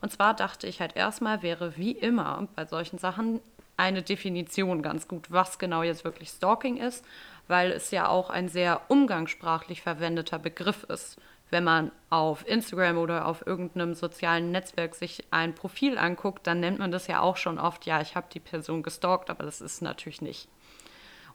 Und 0.00 0.10
zwar 0.10 0.34
dachte 0.34 0.66
ich 0.66 0.80
halt 0.80 0.96
erstmal, 0.96 1.42
wäre 1.42 1.76
wie 1.76 1.92
immer 1.92 2.48
bei 2.56 2.64
solchen 2.64 2.98
Sachen 2.98 3.40
eine 3.76 4.02
Definition 4.02 4.82
ganz 4.82 5.08
gut, 5.08 5.30
was 5.30 5.58
genau 5.58 5.82
jetzt 5.82 6.04
wirklich 6.04 6.30
Stalking 6.30 6.78
ist, 6.78 7.04
weil 7.48 7.70
es 7.70 7.90
ja 7.90 8.08
auch 8.08 8.30
ein 8.30 8.48
sehr 8.48 8.80
umgangssprachlich 8.88 9.82
verwendeter 9.82 10.38
Begriff 10.38 10.84
ist. 10.84 11.18
Wenn 11.52 11.64
man 11.64 11.92
auf 12.08 12.48
Instagram 12.48 12.96
oder 12.96 13.26
auf 13.26 13.46
irgendeinem 13.46 13.92
sozialen 13.92 14.52
Netzwerk 14.52 14.94
sich 14.94 15.22
ein 15.30 15.54
Profil 15.54 15.98
anguckt, 15.98 16.46
dann 16.46 16.60
nennt 16.60 16.78
man 16.78 16.90
das 16.90 17.08
ja 17.08 17.20
auch 17.20 17.36
schon 17.36 17.58
oft, 17.58 17.84
ja, 17.84 18.00
ich 18.00 18.16
habe 18.16 18.26
die 18.32 18.40
Person 18.40 18.82
gestalkt, 18.82 19.28
aber 19.28 19.44
das 19.44 19.60
ist 19.60 19.82
natürlich 19.82 20.22
nicht. 20.22 20.48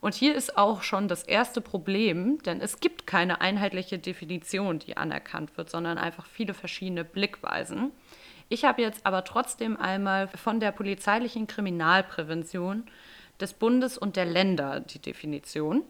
Und 0.01 0.15
hier 0.15 0.33
ist 0.33 0.57
auch 0.57 0.81
schon 0.81 1.07
das 1.07 1.21
erste 1.21 1.61
Problem, 1.61 2.41
denn 2.41 2.61
es 2.61 2.79
gibt 2.79 3.05
keine 3.05 3.41
einheitliche 3.41 3.99
Definition, 3.99 4.79
die 4.79 4.97
anerkannt 4.97 5.55
wird, 5.55 5.69
sondern 5.69 5.99
einfach 5.99 6.25
viele 6.25 6.55
verschiedene 6.55 7.05
Blickweisen. 7.05 7.91
Ich 8.49 8.65
habe 8.65 8.81
jetzt 8.81 9.05
aber 9.05 9.23
trotzdem 9.23 9.77
einmal 9.77 10.29
von 10.29 10.59
der 10.59 10.71
polizeilichen 10.71 11.45
Kriminalprävention 11.45 12.87
des 13.39 13.53
Bundes 13.53 13.99
und 13.99 14.15
der 14.15 14.25
Länder 14.25 14.79
die 14.79 14.99
Definition. 14.99 15.83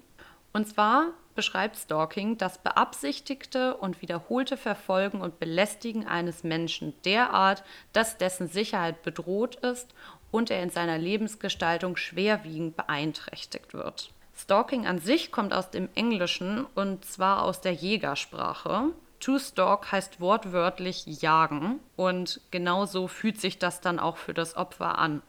Und 0.57 0.67
zwar 0.67 1.11
beschreibt 1.35 1.77
Stalking 1.77 2.39
das 2.39 2.57
beabsichtigte 2.57 3.77
und 3.77 4.01
wiederholte 4.01 4.57
Verfolgen 4.57 5.21
und 5.21 5.39
Belästigen 5.39 6.07
eines 6.07 6.43
Menschen 6.43 6.95
derart, 7.05 7.63
dass 7.93 8.17
dessen 8.17 8.47
Sicherheit 8.47 9.03
bedroht 9.03 9.57
ist 9.57 9.93
und 10.31 10.49
er 10.49 10.63
in 10.63 10.71
seiner 10.71 10.97
Lebensgestaltung 10.97 11.95
schwerwiegend 11.95 12.75
beeinträchtigt 12.75 13.75
wird. 13.75 14.09
Stalking 14.35 14.87
an 14.87 14.97
sich 14.97 15.31
kommt 15.31 15.53
aus 15.53 15.69
dem 15.69 15.89
Englischen 15.93 16.65
und 16.73 17.05
zwar 17.05 17.43
aus 17.43 17.61
der 17.61 17.73
Jägersprache. 17.73 18.85
To 19.19 19.37
stalk 19.37 19.91
heißt 19.91 20.19
wortwörtlich 20.19 21.21
jagen 21.21 21.81
und 21.95 22.41
genauso 22.49 23.07
fühlt 23.07 23.39
sich 23.39 23.59
das 23.59 23.79
dann 23.79 23.99
auch 23.99 24.17
für 24.17 24.33
das 24.33 24.57
Opfer 24.57 24.97
an. 24.97 25.21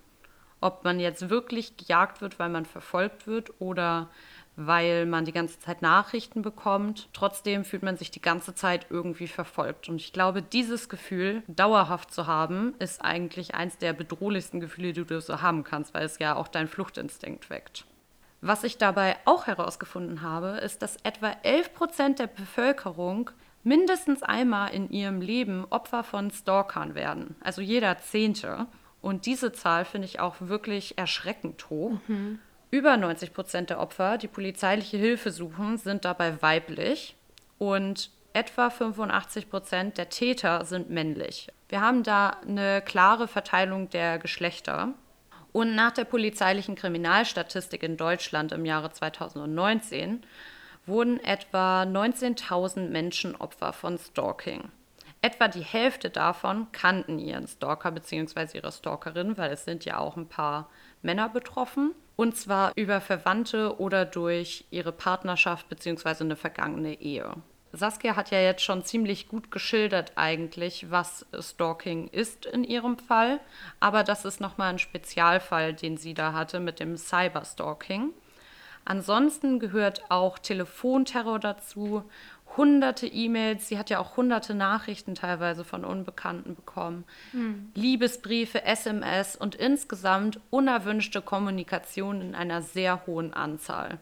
Ob 0.63 0.85
man 0.85 0.99
jetzt 0.99 1.29
wirklich 1.29 1.77
gejagt 1.77 2.23
wird, 2.23 2.39
weil 2.39 2.49
man 2.49 2.65
verfolgt 2.65 3.27
wird 3.27 3.53
oder 3.61 4.09
weil 4.59 5.07
man 5.07 5.25
die 5.25 5.33
ganze 5.33 5.61
Zeit 5.61 5.83
Nachrichten 5.83 6.43
bekommt. 6.43 7.09
Trotzdem 7.13 7.65
fühlt 7.65 7.85
man 7.85 7.97
sich 7.97 8.11
die 8.11 8.21
ganze 8.21 8.57
Zeit 8.57 8.87
irgendwie 8.91 9.29
verfolgt. 9.29 9.89
Und 9.89 10.01
ich 10.01 10.13
glaube, 10.13 10.43
dieses 10.43 10.89
Gefühl 10.89 11.45
dauerhaft 11.47 12.13
zu 12.13 12.27
haben, 12.27 12.75
ist 12.81 13.01
eigentlich 13.01 13.55
eins 13.55 13.79
der 13.79 13.93
bedrohlichsten 13.93 14.59
Gefühle, 14.59 14.93
die 14.93 15.05
du 15.05 15.21
so 15.21 15.43
haben 15.43 15.63
kannst, 15.63 15.95
weil 15.95 16.05
es 16.05 16.19
ja 16.19 16.35
auch 16.35 16.49
deinen 16.49 16.67
Fluchtinstinkt 16.67 17.51
weckt. 17.51 17.87
Was 18.41 18.65
ich 18.65 18.79
dabei 18.79 19.17
auch 19.27 19.47
herausgefunden 19.47 20.23
habe, 20.23 20.59
ist, 20.59 20.83
dass 20.83 20.97
etwa 21.05 21.31
11 21.45 21.75
Prozent 21.75 22.19
der 22.19 22.27
Bevölkerung 22.27 23.31
mindestens 23.63 24.25
einmal 24.25 24.75
in 24.75 24.91
ihrem 24.91 25.21
Leben 25.21 25.67
Opfer 25.71 26.03
von 26.03 26.33
Stalkern 26.33 26.97
werden. 26.97 27.37
Also 27.41 27.61
jeder 27.61 27.99
Zehnte. 27.99 28.67
Und 29.01 29.27
diese 29.27 29.53
Zahl 29.53 29.85
finde 29.85 30.07
ich 30.07 30.19
auch 30.19 30.35
wirklich 30.41 30.99
erschreckend 30.99 31.71
hoch. 31.71 31.99
Mhm. 32.09 32.41
Über 32.71 32.99
90 32.99 33.33
Prozent 33.33 33.71
der 33.71 33.81
Opfer, 33.81 34.19
die 34.19 34.29
polizeiliche 34.29 34.99
Hilfe 34.99 35.31
suchen, 35.31 35.79
sind 35.79 36.05
dabei 36.05 36.43
weiblich 36.43 37.17
und 37.57 38.11
etwa 38.35 38.69
85 38.69 39.49
Prozent 39.49 39.97
der 39.97 40.11
Täter 40.11 40.65
sind 40.67 40.91
männlich. 40.91 41.49
Wir 41.71 41.81
haben 41.81 42.03
da 42.03 42.37
eine 42.47 42.83
klare 42.83 43.27
Verteilung 43.27 43.89
der 43.89 44.19
Geschlechter. 44.19 44.93
Und 45.53 45.75
nach 45.75 45.93
der 45.93 46.05
polizeilichen 46.05 46.75
Kriminalstatistik 46.75 47.83
in 47.83 47.97
Deutschland 47.97 48.53
im 48.53 48.67
Jahre 48.67 48.93
2019 48.93 50.23
wurden 50.85 51.21
etwa 51.21 51.83
19.000 51.83 52.91
Menschen 52.91 53.35
Opfer 53.35 53.73
von 53.73 53.97
Stalking. 53.97 54.71
Etwa 55.23 55.49
die 55.49 55.65
Hälfte 55.65 56.11
davon 56.11 56.71
kannten 56.73 57.19
ihren 57.19 57.49
Stalker 57.49 57.91
bzw. 57.91 58.59
ihre 58.59 58.73
Stalkerin, 58.73 59.37
weil 59.39 59.53
es 59.53 59.65
sind 59.65 59.87
ja 59.87 59.99
auch 59.99 60.17
ein 60.17 60.29
paar 60.29 60.69
Männer 61.03 61.29
betroffen. 61.31 61.95
Und 62.19 62.37
zwar 62.37 62.73
über 62.75 63.01
Verwandte 63.01 63.79
oder 63.79 64.05
durch 64.05 64.65
ihre 64.73 64.91
Partnerschaft 64.91 65.69
bzw. 65.69 66.25
eine 66.25 66.35
vergangene 66.35 67.01
Ehe. 67.01 67.33
Saskia 67.71 68.17
hat 68.17 68.33
ja 68.33 68.41
jetzt 68.41 68.65
schon 68.65 68.83
ziemlich 68.83 69.29
gut 69.29 69.53
geschildert 69.53 70.11
eigentlich, 70.17 70.91
was 70.91 71.27
Stalking 71.39 72.09
ist 72.09 72.45
in 72.45 72.65
ihrem 72.65 72.99
Fall, 72.99 73.39
aber 73.79 74.03
das 74.03 74.25
ist 74.25 74.41
nochmal 74.41 74.71
ein 74.71 74.81
Spezialfall, 74.81 75.75
den 75.75 75.97
sie 75.97 76.13
da 76.13 76.33
hatte 76.33 76.59
mit 76.59 76.81
dem 76.81 76.97
Cyberstalking. 76.97 78.11
Ansonsten 78.85 79.61
gehört 79.61 80.11
auch 80.11 80.41
Telefonterror 80.41 81.39
dazu, 81.39 82.03
hunderte 82.59 83.07
E-Mails, 83.07 83.69
sie 83.69 83.79
hat 83.79 83.89
ja 83.89 83.99
auch 84.01 84.19
hunderte 84.19 84.53
Nachrichten 84.53 85.15
teilweise 85.15 85.65
von 85.65 85.87
Unbekannten 85.87 86.55
bekommen, 86.55 87.05
mhm. 87.33 87.71
Liebesbriefe, 87.75 88.65
SMS 88.65 89.35
und 89.35 89.55
insgesamt 89.55 90.41
unerwünschte 90.51 91.23
Kommunikation 91.23 92.21
in 92.21 92.35
einer 92.35 92.61
sehr 92.61 93.07
hohen 93.07 93.33
Anzahl. 93.33 93.99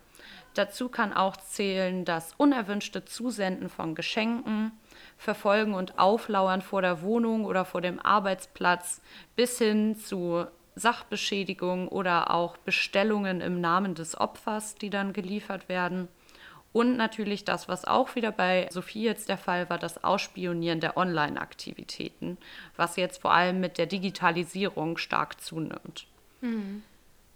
Dazu 0.54 0.88
kann 0.88 1.12
auch 1.12 1.36
zählen 1.36 2.04
das 2.04 2.32
unerwünschte 2.38 3.04
Zusenden 3.04 3.68
von 3.68 3.94
Geschenken, 3.94 4.72
Verfolgen 5.18 5.74
und 5.74 5.98
Auflauern 5.98 6.62
vor 6.62 6.80
der 6.82 7.02
Wohnung 7.02 7.44
oder 7.44 7.64
vor 7.64 7.82
dem 7.82 8.00
Arbeitsplatz 8.00 9.02
bis 9.36 9.58
hin 9.58 9.96
zu 9.96 10.46
Sachbeschädigung 10.74 11.88
oder 11.88 12.30
auch 12.30 12.56
Bestellungen 12.58 13.40
im 13.40 13.60
Namen 13.60 13.94
des 13.94 14.18
Opfers, 14.18 14.74
die 14.74 14.90
dann 14.90 15.12
geliefert 15.12 15.68
werden. 15.68 16.08
Und 16.76 16.98
natürlich 16.98 17.46
das, 17.46 17.68
was 17.68 17.86
auch 17.86 18.16
wieder 18.16 18.30
bei 18.30 18.68
Sophie 18.70 19.04
jetzt 19.04 19.30
der 19.30 19.38
Fall 19.38 19.70
war, 19.70 19.78
das 19.78 20.04
Ausspionieren 20.04 20.78
der 20.78 20.98
Online-Aktivitäten, 20.98 22.36
was 22.76 22.96
jetzt 22.96 23.22
vor 23.22 23.32
allem 23.32 23.60
mit 23.60 23.78
der 23.78 23.86
Digitalisierung 23.86 24.98
stark 24.98 25.40
zunimmt. 25.40 26.06
Mhm. 26.42 26.82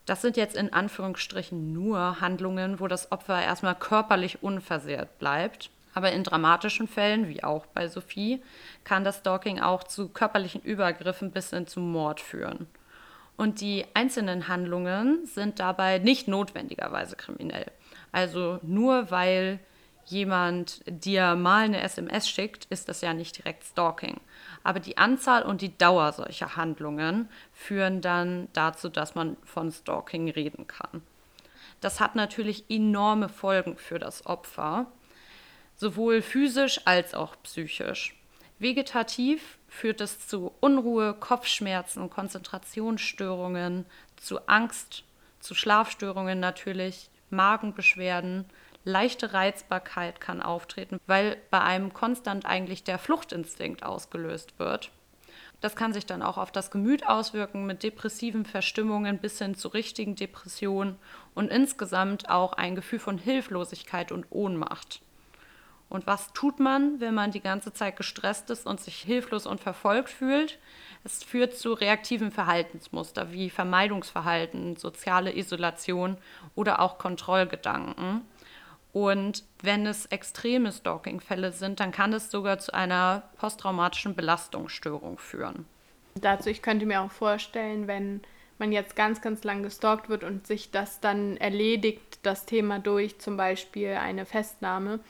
Das 0.05 0.20
sind 0.20 0.37
jetzt 0.37 0.57
in 0.57 0.74
Anführungsstrichen 0.74 1.72
nur 1.72 2.20
Handlungen, 2.20 2.81
wo 2.81 2.87
das 2.87 3.12
Opfer 3.12 3.42
erstmal 3.42 3.76
körperlich 3.76 4.42
unversehrt 4.42 5.18
bleibt. 5.18 5.70
Aber 5.94 6.12
in 6.12 6.22
dramatischen 6.22 6.87
Fällen, 6.87 7.26
wie 7.31 7.42
auch 7.42 7.64
bei 7.64 7.88
Sophie, 7.88 8.42
kann 8.85 9.05
das 9.05 9.20
Stalking 9.20 9.59
auch 9.59 9.85
zu 9.85 10.11
körperlichen 10.11 10.61
Übergriffen 10.61 11.31
bis 11.31 11.48
hin 11.48 11.66
zum 11.66 11.90
Mord 11.90 12.20
führen. 12.20 12.66
Und 13.38 13.62
die 13.62 13.87
einzelnen 13.94 14.48
Handlungen 14.48 15.24
sind 15.24 15.61
dabei 15.61 15.96
nicht 15.96 16.29
notwendigerweise 16.29 17.16
kriminell. 17.16 17.72
Also 18.12 18.59
nur 18.62 19.11
weil 19.11 19.61
jemand 20.07 20.83
dir 20.87 21.37
mal 21.37 21.64
eine 21.64 21.83
SMS 21.83 22.29
schickt, 22.29 22.64
ist 22.66 22.88
das 22.88 23.01
ja 23.01 23.14
nicht 23.14 23.38
direkt 23.38 23.64
Stalking. 23.64 24.20
Aber 24.64 24.81
die 24.81 24.99
Anzahl 24.99 25.42
und 25.42 25.61
die 25.61 25.77
Dauer 25.77 26.12
solcher 26.12 26.57
Handlungen 26.57 27.29
führen 27.53 28.01
dann 28.01 28.49
dazu, 28.53 28.88
dass 28.88 29.14
man 29.14 29.37
von 29.44 29.70
Stalking 29.70 30.31
reden 30.31 30.66
kann. 30.66 31.03
Das 31.81 32.01
hat 32.01 32.14
natürlich 32.14 32.64
enorme 32.68 33.29
Folgen 33.29 33.77
für 33.77 33.99
das 33.99 34.27
Opfer, 34.27 34.87
sowohl 35.77 36.20
physisch 36.23 36.81
als 36.85 37.14
auch 37.14 37.37
psychisch. 37.42 38.14
Vegetativ 38.59 39.59
führt 39.68 40.03
es 40.03 40.27
zu 40.29 40.53
Unruhe, 40.61 41.14
Kopfschmerzen, 41.14 42.11
Konzentrationsstörungen, 42.11 43.87
zu 44.16 44.46
Angst, 44.46 45.05
zu 45.38 45.55
Schlafstörungen 45.55 46.38
natürlich, 46.38 47.10
Magenbeschwerden, 47.30 48.44
leichte 48.84 49.32
Reizbarkeit 49.32 50.20
kann 50.20 50.42
auftreten, 50.42 51.00
weil 51.06 51.36
bei 51.50 51.60
einem 51.60 51.92
konstant 51.92 52.46
eigentlich 52.46 52.84
der 52.84 52.98
Fluchtinstinkt 52.98 53.82
ausgelöst 53.82 54.58
wird. 54.58 54.90
Das 55.60 55.76
kann 55.76 55.92
sich 55.92 56.06
dann 56.06 56.22
auch 56.22 56.38
auf 56.38 56.52
das 56.52 56.70
Gemüt 56.70 57.06
auswirken 57.06 57.66
mit 57.66 57.82
depressiven 57.82 58.46
Verstimmungen 58.46 59.18
bis 59.18 59.38
hin 59.38 59.54
zu 59.54 59.68
richtigen 59.68 60.16
Depressionen 60.16 60.96
und 61.34 61.50
insgesamt 61.50 62.30
auch 62.30 62.54
ein 62.54 62.74
Gefühl 62.74 62.98
von 62.98 63.18
Hilflosigkeit 63.18 64.10
und 64.10 64.26
Ohnmacht. 64.30 65.02
Und 65.90 66.07
was 66.07 66.33
tut 66.33 66.61
man, 66.61 67.00
wenn 67.00 67.14
man 67.14 67.33
die 67.33 67.40
ganze 67.40 67.72
Zeit 67.72 67.96
gestresst 67.96 68.48
ist 68.48 68.66
und 68.66 68.81
sich 68.81 68.96
hilflos 68.96 69.44
und 69.44 69.61
verfolgt 69.61 70.09
fühlt? 70.09 70.59
Es 71.03 71.24
führt 71.24 71.57
zu 71.57 71.72
reaktiven 71.72 72.31
Verhaltensmuster 72.31 73.33
wie 73.33 73.50
Vermeidungsverhalten, 73.50 74.76
soziale 74.76 75.37
Isolation 75.37 76.16
oder 76.55 76.81
auch 76.81 76.96
Kontrollgedanken. 76.98 78.22
Und 78.92 79.44
wenn 79.62 79.85
es 79.85 80.07
extreme 80.07 80.72
Stalking-Fälle 80.72 81.53
sind, 81.53 81.81
dann 81.81 81.90
kann 81.90 82.12
es 82.12 82.31
sogar 82.31 82.59
zu 82.59 82.72
einer 82.72 83.24
posttraumatischen 83.38 84.14
Belastungsstörung 84.14 85.18
führen. 85.18 85.66
Dazu, 86.14 86.50
ich 86.50 86.62
könnte 86.62 86.87
mir 86.87 87.00
auch 87.03 87.11
vorstellen, 87.11 87.88
wenn 87.88 88.20
man 88.59 88.70
jetzt 88.70 88.94
ganz, 88.94 89.20
ganz 89.22 89.42
lang 89.42 89.64
gestalkt 89.64 90.09
wird 90.09 90.22
und 90.22 90.46
sich 90.46 90.70
das 90.70 91.00
dann 91.00 91.37
erledigt, 91.37 92.20
das 92.22 92.46
Thema 92.46 92.79
durch 92.79 93.18
zum 93.18 93.37
Beispiel 93.37 93.94
eine 93.94 94.26
Festnahme, 94.26 95.00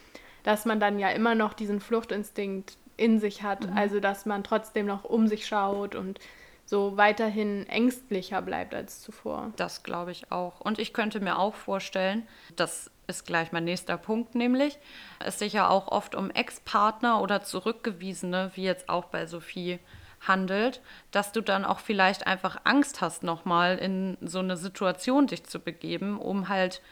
dass 0.42 0.64
man 0.64 0.80
dann 0.80 0.98
ja 0.98 1.10
immer 1.10 1.34
noch 1.34 1.52
diesen 1.52 1.80
Fluchtinstinkt 1.80 2.76
in 2.96 3.18
sich 3.18 3.42
hat. 3.42 3.66
Mhm. 3.66 3.76
Also, 3.76 4.00
dass 4.00 4.26
man 4.26 4.44
trotzdem 4.44 4.86
noch 4.86 5.04
um 5.04 5.26
sich 5.26 5.46
schaut 5.46 5.94
und 5.94 6.20
so 6.66 6.96
weiterhin 6.96 7.66
ängstlicher 7.68 8.42
bleibt 8.42 8.74
als 8.74 9.00
zuvor. 9.00 9.52
Das 9.56 9.82
glaube 9.82 10.12
ich 10.12 10.30
auch. 10.30 10.60
Und 10.60 10.78
ich 10.78 10.92
könnte 10.92 11.18
mir 11.18 11.36
auch 11.36 11.56
vorstellen, 11.56 12.28
das 12.54 12.92
ist 13.08 13.26
gleich 13.26 13.50
mein 13.50 13.64
nächster 13.64 13.96
Punkt, 13.96 14.36
nämlich 14.36 14.78
es 15.18 15.40
sich 15.40 15.54
ja 15.54 15.68
auch 15.68 15.88
oft 15.88 16.14
um 16.14 16.30
Ex-Partner 16.30 17.20
oder 17.20 17.42
Zurückgewiesene, 17.42 18.52
wie 18.54 18.62
jetzt 18.62 18.88
auch 18.88 19.06
bei 19.06 19.26
Sophie, 19.26 19.80
handelt, 20.20 20.80
dass 21.10 21.32
du 21.32 21.40
dann 21.40 21.64
auch 21.64 21.80
vielleicht 21.80 22.26
einfach 22.26 22.60
Angst 22.64 23.00
hast, 23.00 23.24
nochmal 23.24 23.78
in 23.78 24.16
so 24.20 24.38
eine 24.38 24.56
Situation 24.56 25.26
dich 25.26 25.44
zu 25.44 25.58
begeben, 25.58 26.20
um 26.20 26.48
halt 26.48 26.82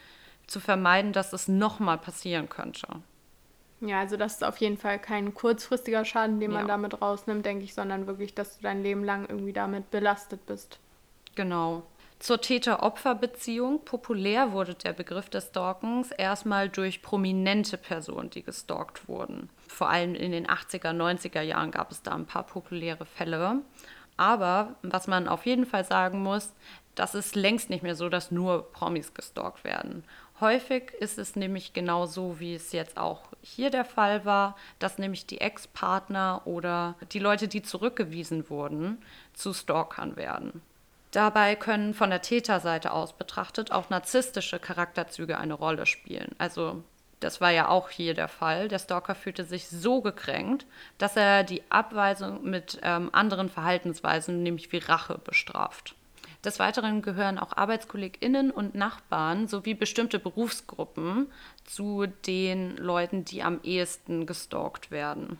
zu 0.47 0.59
vermeiden, 0.59 1.13
dass 1.13 1.31
es 1.31 1.47
nochmal 1.47 1.99
passieren 1.99 2.49
könnte. 2.49 2.87
Ja, 3.81 3.99
also 3.99 4.17
das 4.17 4.35
ist 4.35 4.43
auf 4.43 4.57
jeden 4.57 4.77
Fall 4.77 4.99
kein 4.99 5.33
kurzfristiger 5.33 6.03
Schaden, 6.03 6.39
den 6.39 6.51
man 6.51 6.61
ja. 6.61 6.67
damit 6.67 7.01
rausnimmt, 7.01 7.45
denke 7.45 7.63
ich, 7.63 7.73
sondern 7.73 8.07
wirklich, 8.07 8.35
dass 8.35 8.57
du 8.57 8.63
dein 8.63 8.83
Leben 8.83 9.03
lang 9.03 9.27
irgendwie 9.27 9.53
damit 9.53 9.89
belastet 9.89 10.45
bist. 10.45 10.79
Genau. 11.35 11.83
Zur 12.19 12.41
Täter-Opfer-Beziehung. 12.41 13.85
Populär 13.85 14.51
wurde 14.51 14.75
der 14.75 14.91
Begriff 14.91 15.29
des 15.29 15.47
Stalkens 15.47 16.11
erstmal 16.11 16.67
durch 16.67 17.01
prominente 17.01 17.77
Personen, 17.77 18.29
die 18.29 18.43
gestalkt 18.43 19.07
wurden. 19.07 19.49
Vor 19.69 19.89
allem 19.89 20.15
in 20.15 20.33
den 20.33 20.45
80er, 20.45 20.91
90er 20.91 21.41
Jahren 21.41 21.71
gab 21.71 21.91
es 21.91 22.01
da 22.01 22.11
ein 22.11 22.25
paar 22.25 22.43
populäre 22.43 23.05
Fälle. 23.05 23.61
Aber 24.17 24.75
was 24.81 25.07
man 25.07 25.29
auf 25.29 25.45
jeden 25.45 25.65
Fall 25.65 25.85
sagen 25.85 26.21
muss, 26.21 26.53
das 26.95 27.15
ist 27.15 27.37
längst 27.37 27.69
nicht 27.69 27.83
mehr 27.83 27.95
so, 27.95 28.09
dass 28.09 28.31
nur 28.31 28.69
Promis 28.73 29.13
gestalkt 29.13 29.63
werden. 29.63 30.03
Häufig 30.41 30.91
ist 30.99 31.17
es 31.17 31.35
nämlich 31.35 31.73
genau 31.73 32.05
so, 32.05 32.39
wie 32.39 32.55
es 32.55 32.71
jetzt 32.71 32.97
auch 32.97 33.23
hier 33.41 33.69
der 33.69 33.83
Fall 33.83 34.23
war, 34.23 34.55
dass 34.79 34.97
nämlich 34.97 35.25
die 35.25 35.41
Ex-Partner 35.41 36.43
oder 36.45 36.95
die 37.11 37.19
Leute, 37.19 37.49
die 37.49 37.61
zurückgewiesen 37.61 38.49
wurden, 38.49 39.03
zu 39.33 39.53
Stalkern 39.53 40.15
werden. 40.15 40.61
Dabei 41.11 41.55
können 41.55 41.93
von 41.93 42.09
der 42.09 42.21
Täterseite 42.21 42.91
aus 42.91 43.13
betrachtet 43.13 43.71
auch 43.71 43.89
narzisstische 43.89 44.59
Charakterzüge 44.59 45.37
eine 45.37 45.55
Rolle 45.55 45.85
spielen. 45.85 46.35
Also 46.37 46.83
das 47.19 47.41
war 47.41 47.51
ja 47.51 47.67
auch 47.67 47.89
hier 47.89 48.13
der 48.13 48.27
Fall. 48.27 48.67
Der 48.67 48.79
Stalker 48.79 49.15
fühlte 49.15 49.43
sich 49.43 49.67
so 49.67 50.01
gekränkt, 50.01 50.65
dass 50.97 51.17
er 51.17 51.43
die 51.43 51.63
Abweisung 51.69 52.43
mit 52.43 52.79
ähm, 52.83 53.09
anderen 53.11 53.49
Verhaltensweisen, 53.49 54.41
nämlich 54.43 54.71
wie 54.71 54.77
Rache, 54.77 55.17
bestraft. 55.17 55.95
Des 56.43 56.57
Weiteren 56.57 57.01
gehören 57.01 57.37
auch 57.37 57.57
ArbeitskollegInnen 57.57 58.51
und 58.51 58.73
Nachbarn 58.73 59.47
sowie 59.47 59.73
bestimmte 59.73 60.19
Berufsgruppen 60.19 61.27
zu 61.65 62.05
den 62.27 62.77
Leuten, 62.77 63.25
die 63.25 63.43
am 63.43 63.59
ehesten 63.63 64.25
gestalkt 64.25 64.89
werden. 64.89 65.37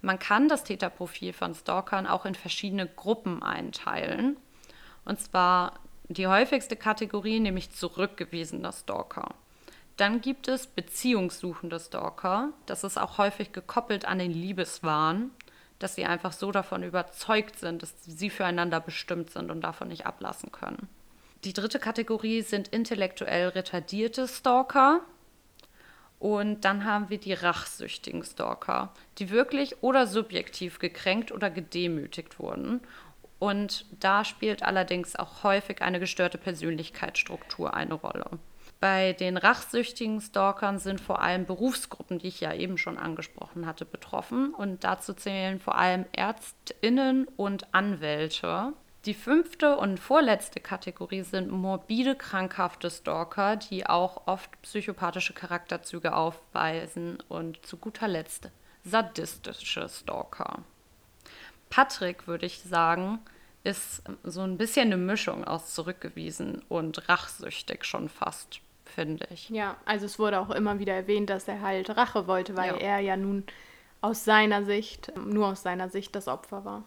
Man 0.00 0.18
kann 0.18 0.48
das 0.48 0.64
Täterprofil 0.64 1.34
von 1.34 1.54
Stalkern 1.54 2.06
auch 2.06 2.24
in 2.24 2.34
verschiedene 2.34 2.86
Gruppen 2.86 3.42
einteilen. 3.42 4.36
Und 5.04 5.20
zwar 5.20 5.74
die 6.08 6.26
häufigste 6.26 6.76
Kategorie, 6.76 7.40
nämlich 7.40 7.70
zurückgewiesener 7.70 8.72
Stalker. 8.72 9.34
Dann 9.96 10.20
gibt 10.20 10.48
es 10.48 10.66
beziehungssuchende 10.66 11.78
Stalker. 11.78 12.50
Das 12.66 12.82
ist 12.82 12.98
auch 12.98 13.18
häufig 13.18 13.52
gekoppelt 13.52 14.06
an 14.06 14.18
den 14.18 14.32
Liebeswahn 14.32 15.30
dass 15.78 15.94
sie 15.94 16.04
einfach 16.04 16.32
so 16.32 16.52
davon 16.52 16.82
überzeugt 16.82 17.58
sind, 17.58 17.82
dass 17.82 17.94
sie 18.04 18.30
füreinander 18.30 18.80
bestimmt 18.80 19.30
sind 19.30 19.50
und 19.50 19.62
davon 19.62 19.88
nicht 19.88 20.06
ablassen 20.06 20.52
können. 20.52 20.88
Die 21.44 21.52
dritte 21.52 21.78
Kategorie 21.78 22.42
sind 22.42 22.68
intellektuell 22.68 23.48
retardierte 23.48 24.26
Stalker. 24.28 25.00
Und 26.18 26.64
dann 26.64 26.86
haben 26.86 27.10
wir 27.10 27.18
die 27.18 27.34
rachsüchtigen 27.34 28.22
Stalker, 28.22 28.94
die 29.18 29.28
wirklich 29.28 29.82
oder 29.82 30.06
subjektiv 30.06 30.78
gekränkt 30.78 31.32
oder 31.32 31.50
gedemütigt 31.50 32.38
wurden. 32.38 32.80
Und 33.38 33.84
da 34.00 34.24
spielt 34.24 34.62
allerdings 34.62 35.16
auch 35.16 35.42
häufig 35.42 35.82
eine 35.82 36.00
gestörte 36.00 36.38
Persönlichkeitsstruktur 36.38 37.74
eine 37.74 37.92
Rolle. 37.92 38.38
Bei 38.84 39.14
den 39.14 39.38
rachsüchtigen 39.38 40.20
Stalkern 40.20 40.78
sind 40.78 41.00
vor 41.00 41.22
allem 41.22 41.46
Berufsgruppen, 41.46 42.18
die 42.18 42.28
ich 42.28 42.42
ja 42.42 42.52
eben 42.52 42.76
schon 42.76 42.98
angesprochen 42.98 43.64
hatte, 43.64 43.86
betroffen. 43.86 44.52
Und 44.52 44.84
dazu 44.84 45.14
zählen 45.14 45.58
vor 45.58 45.78
allem 45.78 46.04
Ärztinnen 46.12 47.26
und 47.38 47.72
Anwälte. 47.72 48.74
Die 49.06 49.14
fünfte 49.14 49.78
und 49.78 49.98
vorletzte 49.98 50.60
Kategorie 50.60 51.22
sind 51.22 51.50
morbide 51.50 52.14
krankhafte 52.14 52.90
Stalker, 52.90 53.56
die 53.56 53.86
auch 53.86 54.26
oft 54.26 54.50
psychopathische 54.60 55.32
Charakterzüge 55.32 56.14
aufweisen 56.14 57.16
und 57.30 57.64
zu 57.64 57.78
guter 57.78 58.06
Letzt 58.06 58.50
sadistische 58.84 59.88
Stalker. 59.88 60.58
Patrick, 61.70 62.26
würde 62.26 62.44
ich 62.44 62.60
sagen, 62.60 63.20
ist 63.62 64.02
so 64.24 64.42
ein 64.42 64.58
bisschen 64.58 64.92
eine 64.92 64.98
Mischung 64.98 65.42
aus 65.44 65.72
zurückgewiesen 65.72 66.60
und 66.68 67.08
rachsüchtig 67.08 67.86
schon 67.86 68.10
fast, 68.10 68.60
finde 68.94 69.26
ich. 69.30 69.50
Ja, 69.50 69.76
also 69.84 70.06
es 70.06 70.18
wurde 70.18 70.40
auch 70.40 70.50
immer 70.50 70.78
wieder 70.78 70.94
erwähnt, 70.94 71.30
dass 71.30 71.48
er 71.48 71.60
halt 71.60 71.96
Rache 71.96 72.26
wollte, 72.26 72.56
weil 72.56 72.74
ja. 72.74 72.80
er 72.80 72.98
ja 73.00 73.16
nun 73.16 73.44
aus 74.00 74.24
seiner 74.24 74.64
Sicht, 74.64 75.12
nur 75.16 75.48
aus 75.48 75.62
seiner 75.62 75.88
Sicht 75.88 76.14
das 76.14 76.28
Opfer 76.28 76.64
war. 76.64 76.84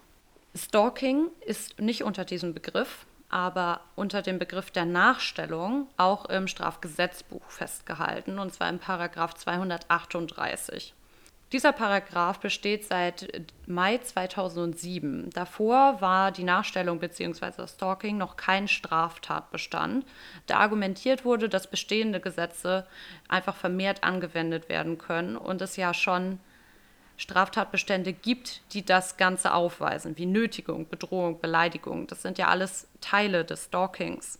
Stalking 0.55 1.29
ist 1.45 1.79
nicht 1.79 2.03
unter 2.03 2.25
diesem 2.25 2.53
Begriff, 2.53 3.05
aber 3.29 3.81
unter 3.95 4.21
dem 4.21 4.39
Begriff 4.39 4.71
der 4.71 4.85
Nachstellung 4.85 5.87
auch 5.97 6.25
im 6.25 6.47
Strafgesetzbuch 6.47 7.49
festgehalten, 7.49 8.39
und 8.39 8.53
zwar 8.53 8.69
im 8.69 8.79
Paragraph 8.79 9.35
238. 9.35 10.93
Dieser 11.53 11.71
Paragraph 11.71 12.39
besteht 12.39 12.83
seit 12.83 13.47
Mai 13.67 13.99
2007. 13.99 15.29
Davor 15.29 16.01
war 16.01 16.33
die 16.33 16.43
Nachstellung 16.43 16.99
bzw. 16.99 17.51
das 17.55 17.75
Stalking 17.75 18.17
noch 18.17 18.35
kein 18.35 18.67
Straftatbestand, 18.67 20.05
da 20.45 20.57
argumentiert 20.57 21.23
wurde, 21.23 21.47
dass 21.47 21.67
bestehende 21.67 22.19
Gesetze 22.19 22.85
einfach 23.29 23.55
vermehrt 23.55 24.03
angewendet 24.03 24.67
werden 24.67 24.97
können 24.97 25.37
und 25.37 25.61
es 25.61 25.77
ja 25.77 25.93
schon 25.93 26.39
Straftatbestände 27.15 28.11
gibt, 28.11 28.61
die 28.73 28.85
das 28.85 29.15
Ganze 29.15 29.53
aufweisen, 29.53 30.17
wie 30.17 30.25
Nötigung, 30.25 30.87
Bedrohung, 30.89 31.39
Beleidigung. 31.39 32.07
Das 32.07 32.21
sind 32.21 32.37
ja 32.37 32.49
alles 32.49 32.87
Teile 32.99 33.45
des 33.45 33.65
Stalkings. 33.65 34.39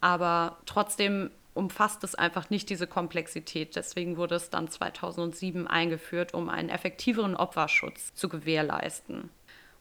Aber 0.00 0.58
trotzdem 0.66 1.30
umfasst 1.54 2.02
es 2.04 2.14
einfach 2.14 2.50
nicht 2.50 2.70
diese 2.70 2.86
Komplexität. 2.86 3.76
Deswegen 3.76 4.16
wurde 4.16 4.36
es 4.36 4.50
dann 4.50 4.68
2007 4.68 5.66
eingeführt, 5.66 6.34
um 6.34 6.48
einen 6.48 6.68
effektiveren 6.68 7.36
Opferschutz 7.36 8.14
zu 8.14 8.28
gewährleisten. 8.28 9.30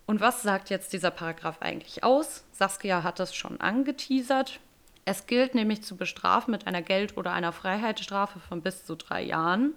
Und 0.06 0.20
was 0.20 0.42
sagt 0.42 0.70
jetzt 0.70 0.94
dieser 0.94 1.12
Paragraph 1.12 1.62
eigentlich 1.62 2.04
aus? 2.04 2.44
Saskia 2.52 3.04
hat 3.04 3.20
es 3.20 3.36
schon 3.36 3.62
angeteasert. 3.62 4.60
Es 5.06 5.26
gilt 5.26 5.56
nämlich 5.56 5.84
zu 5.84 5.96
bestrafen 5.96 6.52
mit 6.52 6.68
einer 6.68 6.82
Geld- 6.82 7.18
oder 7.18 7.34
einer 7.34 7.54
Freiheitsstrafe 7.54 8.40
von 8.40 8.62
bis 8.62 8.86
zu 8.86 8.96
drei 8.96 9.24
Jahren 9.24 9.74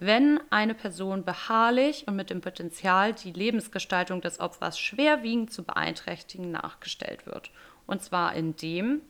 wenn 0.00 0.40
eine 0.50 0.74
Person 0.74 1.24
beharrlich 1.24 2.06
und 2.06 2.14
mit 2.14 2.30
dem 2.30 2.40
Potenzial, 2.40 3.12
die 3.12 3.32
Lebensgestaltung 3.32 4.20
des 4.20 4.38
Opfers 4.38 4.78
schwerwiegend 4.78 5.52
zu 5.52 5.64
beeinträchtigen, 5.64 6.50
nachgestellt 6.52 7.26
wird. 7.26 7.50
Und 7.86 8.02
zwar 8.02 8.34
indem 8.34 9.02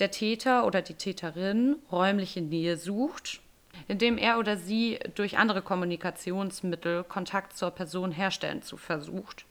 der 0.00 0.10
Täter 0.10 0.66
oder 0.66 0.82
die 0.82 0.94
Täterin 0.94 1.76
räumliche 1.92 2.40
Nähe 2.40 2.76
sucht, 2.76 3.40
indem 3.88 4.18
er 4.18 4.38
oder 4.38 4.56
sie 4.56 4.98
durch 5.14 5.38
andere 5.38 5.62
Kommunikationsmittel 5.62 7.04
Kontakt 7.04 7.56
zur 7.56 7.70
Person 7.70 8.10
herstellen 8.10 8.62
zu 8.62 8.76
versucht. 8.76 9.44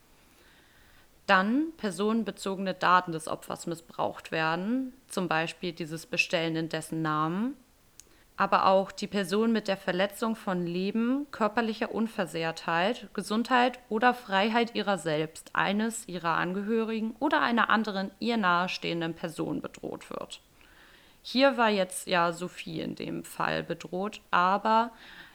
Dann 1.27 1.67
personenbezogene 1.77 2.73
Daten 2.73 3.11
des 3.11 3.27
Opfers 3.27 3.67
missbraucht 3.67 4.31
werden, 4.31 4.93
zum 5.07 5.27
Beispiel 5.27 5.73
dieses 5.73 6.07
Bestellen 6.07 6.55
in 6.55 6.69
dessen 6.69 7.01
Namen 7.01 7.55
aber 8.39 8.67
auch 8.67 8.93
die 8.93 9.07
Person 9.07 9.51
mit 9.51 9.67
der 9.67 9.75
Verletzung 9.75 10.33
von 10.33 10.65
Leben, 10.65 11.27
körperlicher 11.29 11.93
Unversehrtheit, 11.93 13.09
Gesundheit 13.13 13.79
oder 13.89 14.13
Freiheit 14.13 14.75
ihrer 14.75 14.97
selbst, 14.97 15.49
eines 15.51 16.07
ihrer 16.07 16.37
Angehörigen 16.37 17.17
oder 17.19 17.41
einer 17.41 17.69
anderen 17.69 18.11
ihr 18.19 18.37
nahestehenden 18.37 19.13
Person 19.13 19.59
bedroht 19.59 20.09
wird. 20.09 20.39
Hier 21.21 21.57
war 21.57 21.69
jetzt 21.69 22.07
ja 22.07 22.31
Sophie 22.31 22.79
in 22.79 22.95
dem 22.95 23.25
Fall 23.25 23.61
bedroht, 23.61 24.21
aber 24.31 24.91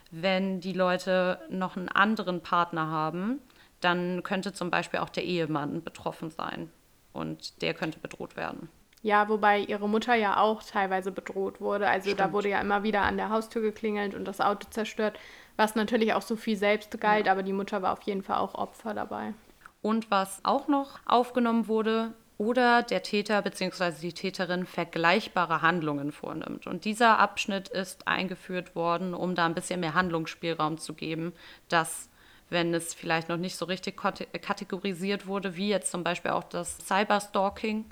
wenn 0.09 0.59
die 0.59 0.73
Leute 0.73 1.39
noch 1.47 1.77
einen 1.77 1.89
anderen 1.89 2.41
Partner 2.41 2.87
haben, 2.87 3.39
dann 3.81 4.23
könnte 4.23 4.51
zum 4.51 4.71
Beispiel 4.71 4.99
auch 4.99 5.09
der 5.09 5.25
Ehemann 5.25 5.83
betroffen 5.83 6.31
sein 6.31 6.71
und 7.13 7.61
der 7.61 7.75
könnte 7.75 7.99
bedroht 7.99 8.35
werden. 8.35 8.67
Ja, 9.05 9.29
wobei 9.29 9.59
ihre 9.59 9.87
Mutter 9.87 10.15
ja 10.15 10.37
auch 10.37 10.63
teilweise 10.63 11.11
bedroht 11.11 11.61
wurde. 11.61 11.87
Also 11.87 12.05
Stimmt. 12.05 12.21
da 12.21 12.33
wurde 12.33 12.49
ja 12.49 12.59
immer 12.59 12.81
wieder 12.81 13.03
an 13.03 13.17
der 13.17 13.29
Haustür 13.29 13.61
geklingelt 13.61 14.15
und 14.15 14.25
das 14.25 14.41
Auto 14.41 14.67
zerstört, 14.71 15.19
was 15.57 15.75
natürlich 15.75 16.15
auch 16.15 16.23
Sophie 16.23 16.55
selbst 16.55 16.99
galt, 16.99 17.27
ja. 17.27 17.31
aber 17.31 17.43
die 17.43 17.53
Mutter 17.53 17.83
war 17.83 17.93
auf 17.93 18.01
jeden 18.01 18.23
Fall 18.23 18.37
auch 18.37 18.55
Opfer 18.55 18.95
dabei. 18.95 19.35
Und 19.83 20.09
was 20.09 20.39
auch 20.41 20.67
noch 20.67 20.97
aufgenommen 21.05 21.67
wurde, 21.67 22.13
oder 22.39 22.81
der 22.81 23.03
Täter 23.03 23.43
bzw. 23.43 23.93
die 24.01 24.13
Täterin 24.13 24.65
vergleichbare 24.65 25.61
Handlungen 25.61 26.11
vornimmt. 26.11 26.65
Und 26.65 26.83
dieser 26.83 27.19
Abschnitt 27.19 27.69
ist 27.69 28.07
eingeführt 28.07 28.75
worden, 28.75 29.13
um 29.13 29.35
da 29.35 29.45
ein 29.45 29.53
bisschen 29.53 29.81
mehr 29.81 29.93
Handlungsspielraum 29.93 30.79
zu 30.79 30.95
geben, 30.95 31.31
dass 31.69 32.09
wenn 32.49 32.73
es 32.73 32.95
vielleicht 32.95 33.29
noch 33.29 33.37
nicht 33.37 33.55
so 33.55 33.65
richtig 33.65 33.97
kategorisiert 33.97 35.27
wurde, 35.27 35.55
wie 35.55 35.69
jetzt 35.69 35.91
zum 35.91 36.03
Beispiel 36.03 36.31
auch 36.31 36.43
das 36.43 36.79
Cyberstalking, 36.87 37.85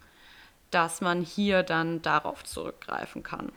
dass 0.74 1.02
man 1.02 1.22
hier 1.22 1.64
dann 1.64 2.02
darauf 2.02 2.44
zurückgreifen 2.44 3.24
kann. 3.24 3.52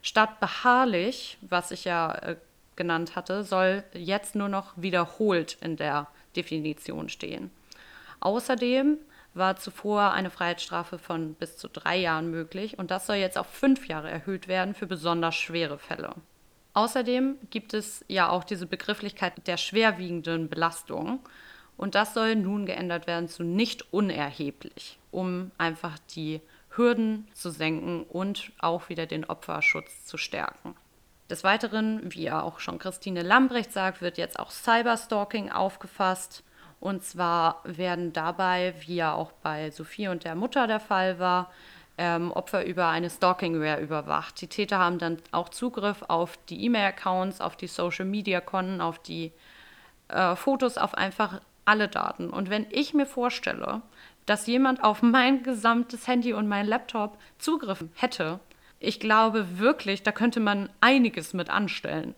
Statt 0.00 0.38
beharrlich, 0.38 1.38
was 1.40 1.72
ich 1.72 1.84
ja 1.84 2.14
äh, 2.14 2.36
genannt 2.76 3.16
hatte, 3.16 3.42
soll 3.42 3.82
jetzt 3.92 4.36
nur 4.36 4.48
noch 4.48 4.74
wiederholt 4.76 5.58
in 5.60 5.74
der 5.74 6.06
Definition 6.36 7.08
stehen. 7.08 7.50
Außerdem 8.20 8.96
war 9.34 9.56
zuvor 9.56 10.12
eine 10.12 10.30
Freiheitsstrafe 10.30 10.98
von 10.98 11.34
bis 11.34 11.56
zu 11.56 11.66
drei 11.66 11.96
Jahren 11.96 12.30
möglich 12.30 12.78
und 12.78 12.92
das 12.92 13.08
soll 13.08 13.16
jetzt 13.16 13.36
auf 13.36 13.48
fünf 13.48 13.88
Jahre 13.88 14.08
erhöht 14.08 14.46
werden 14.46 14.76
für 14.76 14.86
besonders 14.86 15.34
schwere 15.34 15.80
Fälle. 15.80 16.14
Außerdem 16.74 17.38
gibt 17.50 17.74
es 17.74 18.04
ja 18.06 18.28
auch 18.28 18.44
diese 18.44 18.66
Begrifflichkeit 18.66 19.48
der 19.48 19.56
schwerwiegenden 19.56 20.48
Belastung 20.48 21.18
und 21.76 21.94
das 21.94 22.14
soll 22.14 22.36
nun 22.36 22.66
geändert 22.66 23.06
werden 23.06 23.28
zu 23.28 23.42
nicht 23.42 23.92
unerheblich, 23.92 24.98
um 25.10 25.50
einfach 25.58 25.98
die 26.14 26.40
Hürden 26.70 27.28
zu 27.34 27.50
senken 27.50 28.04
und 28.04 28.52
auch 28.58 28.88
wieder 28.88 29.06
den 29.06 29.24
Opferschutz 29.24 30.06
zu 30.06 30.16
stärken. 30.16 30.74
Des 31.28 31.44
Weiteren, 31.44 32.00
wie 32.12 32.24
ja 32.24 32.42
auch 32.42 32.60
schon 32.60 32.78
Christine 32.78 33.22
Lambrecht 33.22 33.72
sagt, 33.72 34.02
wird 34.02 34.18
jetzt 34.18 34.38
auch 34.38 34.50
Cyberstalking 34.50 35.50
aufgefasst. 35.50 36.44
Und 36.78 37.04
zwar 37.04 37.60
werden 37.64 38.12
dabei, 38.12 38.74
wie 38.80 38.96
ja 38.96 39.14
auch 39.14 39.32
bei 39.32 39.70
Sophie 39.70 40.08
und 40.08 40.24
der 40.24 40.34
Mutter 40.34 40.66
der 40.66 40.80
Fall 40.80 41.18
war, 41.18 41.50
ähm, 41.96 42.32
Opfer 42.32 42.64
über 42.64 42.88
eine 42.88 43.08
Stalkingware 43.08 43.80
überwacht. 43.80 44.40
Die 44.40 44.46
Täter 44.46 44.78
haben 44.78 44.98
dann 44.98 45.18
auch 45.30 45.48
Zugriff 45.48 46.02
auf 46.08 46.38
die 46.48 46.64
E-Mail-Accounts, 46.64 47.40
auf 47.40 47.56
die 47.56 47.66
Social-Media-Konten, 47.66 48.80
auf 48.80 48.98
die 48.98 49.32
äh, 50.08 50.34
Fotos, 50.36 50.78
auf 50.78 50.94
einfach 50.94 51.40
alle 51.64 51.88
Daten. 51.88 52.30
Und 52.30 52.50
wenn 52.50 52.66
ich 52.70 52.94
mir 52.94 53.06
vorstelle, 53.06 53.82
dass 54.26 54.46
jemand 54.46 54.84
auf 54.84 55.02
mein 55.02 55.42
gesamtes 55.42 56.06
Handy 56.06 56.32
und 56.32 56.48
mein 56.48 56.66
Laptop 56.66 57.18
Zugriff 57.38 57.84
hätte, 57.94 58.40
ich 58.78 59.00
glaube 59.00 59.58
wirklich, 59.58 60.02
da 60.02 60.12
könnte 60.12 60.40
man 60.40 60.68
einiges 60.80 61.34
mit 61.34 61.50
anstellen. 61.50 62.14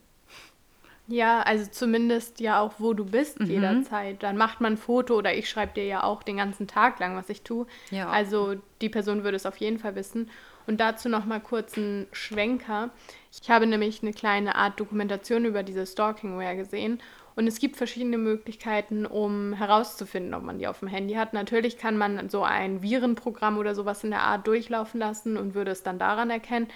Ja, 1.07 1.43
also 1.43 1.71
zumindest 1.71 2.41
ja 2.41 2.61
auch, 2.61 2.75
wo 2.79 2.95
du 2.95 3.05
bist 3.05 3.41
mhm. 3.41 3.47
jederzeit. 3.47 4.23
Dann 4.23 4.39
macht 4.39 4.63
man 4.63 4.75
ein 4.75 4.79
Foto 4.79 5.17
oder 5.17 5.35
ich 5.35 5.51
schreibe 5.51 5.75
dir 5.75 5.85
ja 5.85 6.03
auch 6.03 6.23
den 6.23 6.39
ganzen 6.39 6.67
Tag 6.67 6.99
lang, 6.99 7.15
was 7.15 7.29
ich 7.29 7.43
tue. 7.43 7.67
Ja. 7.91 8.09
Also 8.09 8.55
die 8.81 8.89
Person 8.89 9.23
würde 9.23 9.37
es 9.37 9.45
auf 9.45 9.59
jeden 9.59 9.79
Fall 9.79 9.95
wissen. 9.95 10.31
Und 10.67 10.81
dazu 10.81 11.11
noch 11.11 11.27
mal 11.27 11.41
kurz 11.41 11.77
einen 11.77 12.07
Schwenker. 12.13 12.89
Ich 13.31 13.51
habe 13.51 13.67
nämlich 13.67 14.03
eine 14.03 14.15
kleine 14.15 14.55
Art 14.55 14.81
Dokumentation 14.81 15.45
über 15.45 15.63
diese 15.63 15.87
Stalkingware 15.87 16.57
gesehen 16.57 17.01
und 17.37 17.47
es 17.47 17.59
gibt 17.59 17.77
verschiedene 17.77 18.19
Möglichkeiten, 18.19 19.07
um 19.07 19.55
herauszufinden, 19.55 20.35
ob 20.35 20.43
man 20.43 20.59
die 20.59 20.69
auf 20.69 20.79
dem 20.79 20.89
Handy 20.89 21.15
hat. 21.15 21.33
Natürlich 21.33 21.79
kann 21.79 21.99
man 21.99 22.29
so 22.29 22.45
ein 22.45 22.83
Virenprogramm 22.83 23.59
oder 23.59 23.75
sowas 23.75 24.05
in 24.05 24.11
der 24.11 24.23
Art 24.23 24.47
durchlaufen 24.47 25.01
lassen 25.01 25.37
und 25.37 25.55
würde 25.55 25.73
es 25.73 25.83
dann 25.83 25.99
daran 25.99 26.31
erkennen. 26.31 26.69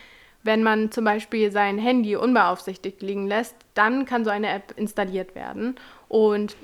Wenn 0.42 0.62
man 0.62 0.90
zum 0.90 1.04
Beispiel 1.04 1.52
sein 1.52 1.78
Handy 1.78 2.16
unbeaufsichtigt 2.16 3.02
liegen 3.02 3.26
lässt, 3.26 3.54
dann 3.74 4.04
kann 4.04 4.24
so 4.24 4.30
eine 4.30 4.50
App 4.50 4.72
installiert 4.76 5.34
werden. 5.34 5.76
Und 6.08 6.56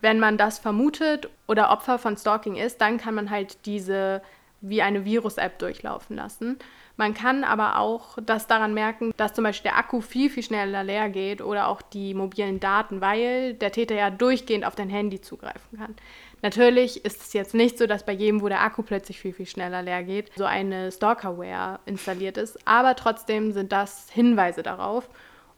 wenn 0.00 0.20
man 0.20 0.36
das 0.36 0.58
vermutet 0.58 1.28
oder 1.46 1.70
Opfer 1.70 1.98
von 1.98 2.16
Stalking 2.16 2.56
ist, 2.56 2.80
dann 2.80 2.98
kann 2.98 3.14
man 3.14 3.30
halt 3.30 3.66
diese 3.66 4.22
wie 4.60 4.82
eine 4.82 5.04
Virus-App 5.04 5.58
durchlaufen 5.58 6.16
lassen. 6.16 6.58
Man 7.00 7.14
kann 7.14 7.44
aber 7.44 7.78
auch 7.78 8.18
das 8.22 8.46
daran 8.46 8.74
merken, 8.74 9.14
dass 9.16 9.32
zum 9.32 9.42
Beispiel 9.42 9.70
der 9.70 9.78
Akku 9.78 10.02
viel, 10.02 10.28
viel 10.28 10.42
schneller 10.42 10.84
leer 10.84 11.08
geht 11.08 11.40
oder 11.40 11.68
auch 11.68 11.80
die 11.80 12.12
mobilen 12.12 12.60
Daten, 12.60 13.00
weil 13.00 13.54
der 13.54 13.72
Täter 13.72 13.94
ja 13.94 14.10
durchgehend 14.10 14.66
auf 14.66 14.74
dein 14.74 14.90
Handy 14.90 15.18
zugreifen 15.18 15.78
kann. 15.78 15.94
Natürlich 16.42 17.02
ist 17.06 17.22
es 17.22 17.32
jetzt 17.32 17.54
nicht 17.54 17.78
so, 17.78 17.86
dass 17.86 18.04
bei 18.04 18.12
jedem, 18.12 18.42
wo 18.42 18.48
der 18.48 18.60
Akku 18.60 18.82
plötzlich 18.82 19.18
viel, 19.18 19.32
viel 19.32 19.46
schneller 19.46 19.80
leer 19.80 20.02
geht, 20.02 20.30
so 20.36 20.44
eine 20.44 20.92
Stalkerware 20.92 21.80
installiert 21.86 22.36
ist, 22.36 22.58
aber 22.66 22.94
trotzdem 22.96 23.52
sind 23.52 23.72
das 23.72 24.10
Hinweise 24.10 24.62
darauf. 24.62 25.08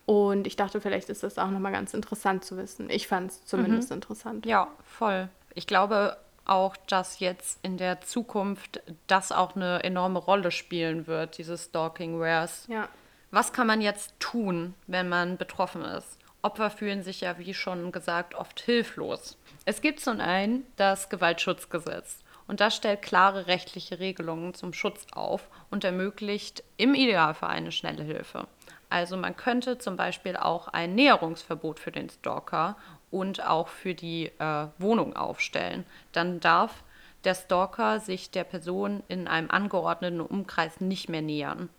Und 0.06 0.46
ich 0.46 0.54
dachte, 0.54 0.80
vielleicht 0.80 1.08
ist 1.08 1.24
das 1.24 1.38
auch 1.38 1.50
nochmal 1.50 1.72
ganz 1.72 1.92
interessant 1.92 2.44
zu 2.44 2.56
wissen. 2.56 2.88
Ich 2.88 3.08
fand 3.08 3.32
es 3.32 3.44
zumindest 3.46 3.90
mhm. 3.90 3.96
interessant. 3.96 4.46
Ja, 4.46 4.68
voll. 4.84 5.28
Ich 5.54 5.66
glaube, 5.66 6.16
auch, 6.44 6.76
dass 6.76 7.20
jetzt 7.20 7.58
in 7.62 7.76
der 7.76 8.00
Zukunft 8.00 8.80
das 9.06 9.32
auch 9.32 9.56
eine 9.56 9.82
enorme 9.84 10.18
Rolle 10.18 10.50
spielen 10.50 11.06
wird, 11.06 11.38
diese 11.38 11.56
Stalking-Wares. 11.56 12.66
Ja. 12.68 12.88
Was 13.30 13.52
kann 13.52 13.66
man 13.66 13.80
jetzt 13.80 14.18
tun, 14.20 14.74
wenn 14.86 15.08
man 15.08 15.36
betroffen 15.36 15.82
ist? 15.84 16.18
Opfer 16.42 16.70
fühlen 16.70 17.02
sich 17.02 17.20
ja, 17.20 17.38
wie 17.38 17.54
schon 17.54 17.92
gesagt, 17.92 18.34
oft 18.34 18.60
hilflos. 18.60 19.38
Es 19.64 19.80
gibt 19.80 20.00
zum 20.00 20.20
einen 20.20 20.66
das 20.76 21.08
Gewaltschutzgesetz. 21.08 22.18
Und 22.48 22.60
das 22.60 22.74
stellt 22.76 23.02
klare 23.02 23.46
rechtliche 23.46 24.00
Regelungen 24.00 24.52
zum 24.52 24.72
Schutz 24.72 25.06
auf 25.12 25.48
und 25.70 25.84
ermöglicht 25.84 26.64
im 26.76 26.94
Idealfall 26.94 27.50
eine 27.50 27.72
schnelle 27.72 28.02
Hilfe. 28.02 28.48
Also 28.92 29.16
man 29.16 29.34
könnte 29.36 29.78
zum 29.78 29.96
Beispiel 29.96 30.36
auch 30.36 30.68
ein 30.68 30.94
Näherungsverbot 30.94 31.80
für 31.80 31.90
den 31.90 32.10
Stalker 32.10 32.76
und 33.10 33.42
auch 33.42 33.68
für 33.68 33.94
die 33.94 34.26
äh, 34.38 34.66
Wohnung 34.78 35.16
aufstellen. 35.16 35.86
Dann 36.12 36.40
darf 36.40 36.84
der 37.24 37.34
Stalker 37.34 38.00
sich 38.00 38.30
der 38.30 38.44
Person 38.44 39.02
in 39.08 39.28
einem 39.28 39.50
angeordneten 39.50 40.20
Umkreis 40.20 40.82
nicht 40.82 41.08
mehr 41.08 41.22
nähern. 41.22 41.70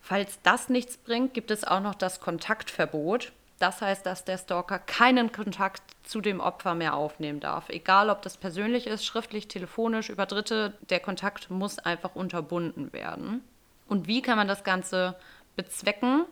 Falls 0.00 0.40
das 0.42 0.70
nichts 0.70 0.96
bringt, 0.96 1.34
gibt 1.34 1.50
es 1.50 1.64
auch 1.64 1.80
noch 1.80 1.94
das 1.94 2.18
Kontaktverbot. 2.18 3.32
Das 3.58 3.82
heißt, 3.82 4.06
dass 4.06 4.24
der 4.24 4.38
Stalker 4.38 4.78
keinen 4.78 5.32
Kontakt 5.32 5.82
zu 6.02 6.22
dem 6.22 6.40
Opfer 6.40 6.74
mehr 6.74 6.94
aufnehmen 6.94 7.40
darf. 7.40 7.68
Egal, 7.68 8.08
ob 8.08 8.22
das 8.22 8.38
persönlich 8.38 8.86
ist, 8.86 9.04
schriftlich, 9.04 9.48
telefonisch, 9.48 10.08
über 10.08 10.24
Dritte, 10.24 10.72
der 10.88 11.00
Kontakt 11.00 11.50
muss 11.50 11.78
einfach 11.78 12.14
unterbunden 12.14 12.94
werden. 12.94 13.42
Und 13.86 14.06
wie 14.06 14.22
kann 14.22 14.38
man 14.38 14.48
das 14.48 14.64
Ganze 14.64 15.14
bezwecken? 15.56 16.24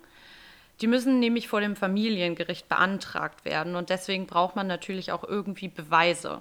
Die 0.80 0.87
müssen 0.87 1.20
nämlich 1.20 1.48
vor 1.48 1.61
dem 1.61 1.76
Familiengericht 1.76 2.68
beantragt 2.68 3.44
werden 3.44 3.76
und 3.76 3.90
deswegen 3.90 4.26
braucht 4.26 4.56
man 4.56 4.66
natürlich 4.66 5.12
auch 5.12 5.22
irgendwie 5.22 5.68
Beweise. 5.68 6.40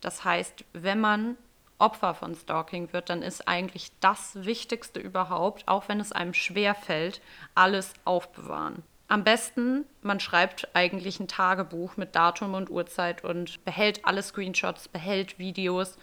Das 0.00 0.24
heißt, 0.24 0.64
wenn 0.72 1.00
man 1.00 1.36
Opfer 1.78 2.14
von 2.14 2.34
Stalking 2.34 2.92
wird, 2.92 3.10
dann 3.10 3.22
ist 3.22 3.48
eigentlich 3.48 3.90
das 4.00 4.44
Wichtigste 4.44 5.00
überhaupt, 5.00 5.66
auch 5.66 5.88
wenn 5.88 6.00
es 6.00 6.12
einem 6.12 6.32
schwer 6.32 6.74
fällt, 6.74 7.20
alles 7.54 7.92
aufbewahren. 8.04 8.82
Am 9.08 9.24
besten, 9.24 9.84
man 10.00 10.20
schreibt 10.20 10.68
eigentlich 10.74 11.20
ein 11.20 11.28
Tagebuch 11.28 11.96
mit 11.96 12.14
Datum 12.14 12.54
und 12.54 12.70
Uhrzeit 12.70 13.24
und 13.24 13.62
behält 13.64 14.06
alle 14.06 14.22
Screenshots, 14.22 14.88
behält 14.88 15.38
Videos 15.38 15.98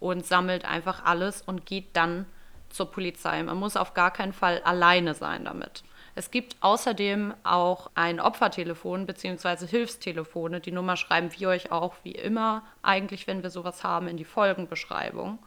und 0.00 0.26
sammelt 0.26 0.64
einfach 0.64 1.04
alles 1.04 1.42
und 1.42 1.66
geht 1.66 1.94
dann 1.94 2.26
zur 2.70 2.90
Polizei. 2.90 3.42
Man 3.42 3.58
muss 3.58 3.76
auf 3.76 3.94
gar 3.94 4.10
keinen 4.10 4.32
Fall 4.32 4.60
alleine 4.62 5.14
sein 5.14 5.44
damit. 5.44 5.82
Es 6.14 6.32
gibt 6.32 6.56
außerdem 6.60 7.32
auch 7.44 7.90
ein 7.94 8.18
Opfertelefon 8.18 9.06
bzw. 9.06 9.66
Hilfstelefone. 9.66 10.60
Die 10.60 10.72
Nummer 10.72 10.96
schreiben 10.96 11.30
wir 11.38 11.48
euch 11.48 11.70
auch 11.70 11.94
wie 12.02 12.12
immer 12.12 12.64
eigentlich, 12.82 13.28
wenn 13.28 13.44
wir 13.44 13.50
sowas 13.50 13.84
haben, 13.84 14.08
in 14.08 14.16
die 14.16 14.24
Folgenbeschreibung. 14.24 15.38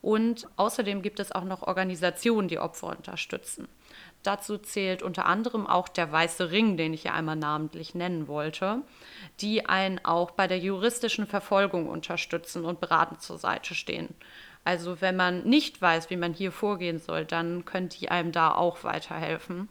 Und 0.00 0.48
außerdem 0.56 1.02
gibt 1.02 1.20
es 1.20 1.32
auch 1.32 1.44
noch 1.44 1.62
Organisationen, 1.62 2.48
die 2.48 2.58
Opfer 2.58 2.88
unterstützen. 2.88 3.68
Dazu 4.22 4.56
zählt 4.58 5.02
unter 5.02 5.26
anderem 5.26 5.66
auch 5.66 5.88
der 5.88 6.10
Weiße 6.10 6.50
Ring, 6.50 6.76
den 6.76 6.94
ich 6.94 7.04
ja 7.04 7.12
einmal 7.12 7.36
namentlich 7.36 7.94
nennen 7.94 8.28
wollte, 8.28 8.82
die 9.40 9.66
einen 9.66 10.02
auch 10.04 10.30
bei 10.30 10.46
der 10.46 10.58
juristischen 10.58 11.26
Verfolgung 11.26 11.88
unterstützen 11.88 12.64
und 12.64 12.80
beratend 12.80 13.20
zur 13.20 13.36
Seite 13.38 13.74
stehen. 13.74 14.14
Also 14.64 15.00
wenn 15.00 15.16
man 15.16 15.44
nicht 15.44 15.80
weiß, 15.80 16.10
wie 16.10 16.16
man 16.16 16.32
hier 16.32 16.50
vorgehen 16.50 16.98
soll, 16.98 17.24
dann 17.24 17.64
können 17.64 17.90
die 17.90 18.10
einem 18.10 18.32
da 18.32 18.54
auch 18.54 18.82
weiterhelfen. 18.82 19.68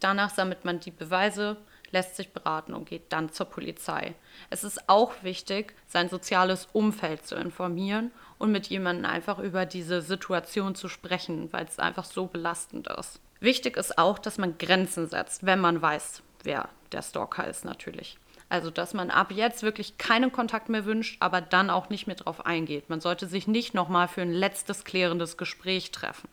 Danach 0.00 0.30
sammelt 0.30 0.64
man 0.64 0.80
die 0.80 0.90
Beweise, 0.90 1.56
lässt 1.92 2.16
sich 2.16 2.32
beraten 2.32 2.74
und 2.74 2.88
geht 2.88 3.12
dann 3.12 3.30
zur 3.30 3.46
Polizei. 3.46 4.14
Es 4.50 4.64
ist 4.64 4.88
auch 4.88 5.12
wichtig, 5.22 5.74
sein 5.86 6.08
soziales 6.08 6.66
Umfeld 6.72 7.24
zu 7.24 7.36
informieren 7.36 8.10
und 8.38 8.50
mit 8.50 8.66
jemandem 8.66 9.06
einfach 9.06 9.38
über 9.38 9.66
diese 9.66 10.02
Situation 10.02 10.74
zu 10.74 10.88
sprechen, 10.88 11.52
weil 11.52 11.66
es 11.66 11.78
einfach 11.78 12.04
so 12.04 12.26
belastend 12.26 12.88
ist. 12.88 13.20
Wichtig 13.38 13.76
ist 13.76 13.98
auch, 13.98 14.18
dass 14.18 14.38
man 14.38 14.58
Grenzen 14.58 15.06
setzt, 15.06 15.46
wenn 15.46 15.60
man 15.60 15.80
weiß, 15.80 16.22
wer 16.42 16.68
der 16.90 17.02
Stalker 17.02 17.46
ist 17.46 17.64
natürlich. 17.64 18.18
Also, 18.52 18.70
dass 18.70 18.92
man 18.92 19.10
ab 19.10 19.32
jetzt 19.32 19.62
wirklich 19.62 19.96
keinen 19.96 20.30
Kontakt 20.30 20.68
mehr 20.68 20.84
wünscht, 20.84 21.16
aber 21.20 21.40
dann 21.40 21.70
auch 21.70 21.88
nicht 21.88 22.06
mehr 22.06 22.16
drauf 22.16 22.44
eingeht. 22.44 22.90
Man 22.90 23.00
sollte 23.00 23.26
sich 23.26 23.46
nicht 23.46 23.72
nochmal 23.72 24.08
für 24.08 24.20
ein 24.20 24.32
letztes 24.32 24.84
klärendes 24.84 25.36
Gespräch 25.36 25.90
treffen 25.90 26.28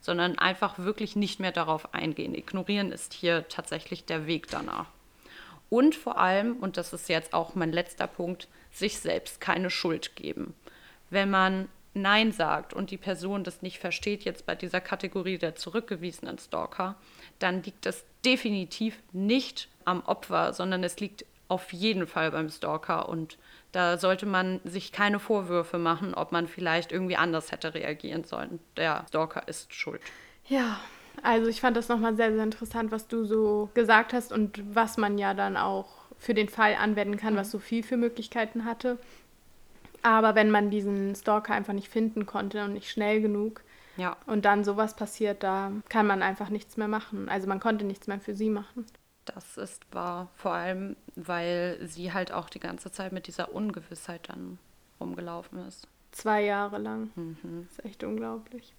sondern 0.00 0.38
einfach 0.38 0.78
wirklich 0.78 1.16
nicht 1.16 1.40
mehr 1.40 1.52
darauf 1.52 1.94
eingehen. 1.94 2.34
Ignorieren 2.34 2.92
ist 2.92 3.12
hier 3.12 3.48
tatsächlich 3.48 4.04
der 4.04 4.26
Weg 4.26 4.48
danach. 4.48 4.86
Und 5.70 5.94
vor 5.94 6.18
allem, 6.18 6.56
und 6.56 6.76
das 6.76 6.92
ist 6.92 7.08
jetzt 7.08 7.34
auch 7.34 7.54
mein 7.54 7.72
letzter 7.72 8.06
Punkt, 8.06 8.48
sich 8.70 9.00
selbst 9.00 9.40
keine 9.40 9.70
Schuld 9.70 10.16
geben. 10.16 10.54
Wenn 11.10 11.30
man 11.30 11.68
Nein 11.94 12.32
sagt 12.32 12.72
und 12.72 12.90
die 12.90 12.96
Person 12.96 13.44
das 13.44 13.60
nicht 13.60 13.78
versteht, 13.78 14.24
jetzt 14.24 14.46
bei 14.46 14.54
dieser 14.54 14.80
Kategorie 14.80 15.36
der 15.36 15.56
zurückgewiesenen 15.56 16.38
Stalker, 16.38 16.94
dann 17.38 17.62
liegt 17.62 17.86
es 17.86 18.04
definitiv 18.24 18.98
nicht 19.12 19.68
am 19.84 20.02
Opfer, 20.04 20.52
sondern 20.52 20.84
es 20.84 21.00
liegt 21.00 21.24
auf 21.48 21.72
jeden 21.72 22.06
Fall 22.06 22.30
beim 22.30 22.50
Stalker 22.50 23.08
und 23.08 23.38
da 23.72 23.98
sollte 23.98 24.26
man 24.26 24.60
sich 24.64 24.92
keine 24.92 25.18
Vorwürfe 25.18 25.78
machen, 25.78 26.14
ob 26.14 26.32
man 26.32 26.46
vielleicht 26.46 26.92
irgendwie 26.92 27.16
anders 27.16 27.52
hätte 27.52 27.74
reagieren 27.74 28.24
sollen. 28.24 28.60
Der 28.76 29.04
Stalker 29.08 29.46
ist 29.48 29.74
schuld. 29.74 30.02
Ja, 30.46 30.78
also 31.22 31.48
ich 31.48 31.60
fand 31.60 31.76
das 31.76 31.88
nochmal 31.88 32.16
sehr, 32.16 32.32
sehr 32.32 32.44
interessant, 32.44 32.90
was 32.92 33.08
du 33.08 33.24
so 33.24 33.70
gesagt 33.74 34.12
hast 34.12 34.32
und 34.32 34.62
was 34.74 34.96
man 34.96 35.18
ja 35.18 35.34
dann 35.34 35.56
auch 35.56 35.88
für 36.18 36.34
den 36.34 36.48
Fall 36.48 36.74
anwenden 36.74 37.16
kann, 37.16 37.36
was 37.36 37.48
mhm. 37.48 37.52
Sophie 37.52 37.82
für 37.82 37.96
Möglichkeiten 37.96 38.64
hatte. 38.64 38.98
Aber 40.02 40.34
wenn 40.34 40.50
man 40.50 40.70
diesen 40.70 41.14
Stalker 41.14 41.54
einfach 41.54 41.72
nicht 41.72 41.88
finden 41.88 42.26
konnte 42.26 42.64
und 42.64 42.74
nicht 42.74 42.90
schnell 42.90 43.20
genug 43.20 43.62
ja. 43.96 44.16
und 44.26 44.44
dann 44.44 44.64
sowas 44.64 44.94
passiert, 44.94 45.42
da 45.42 45.72
kann 45.88 46.06
man 46.06 46.22
einfach 46.22 46.50
nichts 46.50 46.76
mehr 46.76 46.88
machen. 46.88 47.28
Also 47.28 47.48
man 47.48 47.60
konnte 47.60 47.84
nichts 47.84 48.06
mehr 48.06 48.20
für 48.20 48.34
sie 48.34 48.50
machen. 48.50 48.86
Das 49.34 49.58
ist 49.58 49.82
wahr, 49.92 50.28
vor 50.34 50.52
allem, 50.52 50.96
weil 51.14 51.78
sie 51.82 52.12
halt 52.12 52.32
auch 52.32 52.48
die 52.48 52.60
ganze 52.60 52.90
Zeit 52.90 53.12
mit 53.12 53.26
dieser 53.26 53.52
Ungewissheit 53.52 54.28
dann 54.28 54.58
rumgelaufen 55.00 55.66
ist. 55.66 55.86
Zwei 56.12 56.44
Jahre 56.44 56.78
lang. 56.78 57.10
Mhm. 57.14 57.66
Das 57.68 57.78
ist 57.78 57.84
echt 57.84 58.04
unglaublich. 58.04 58.74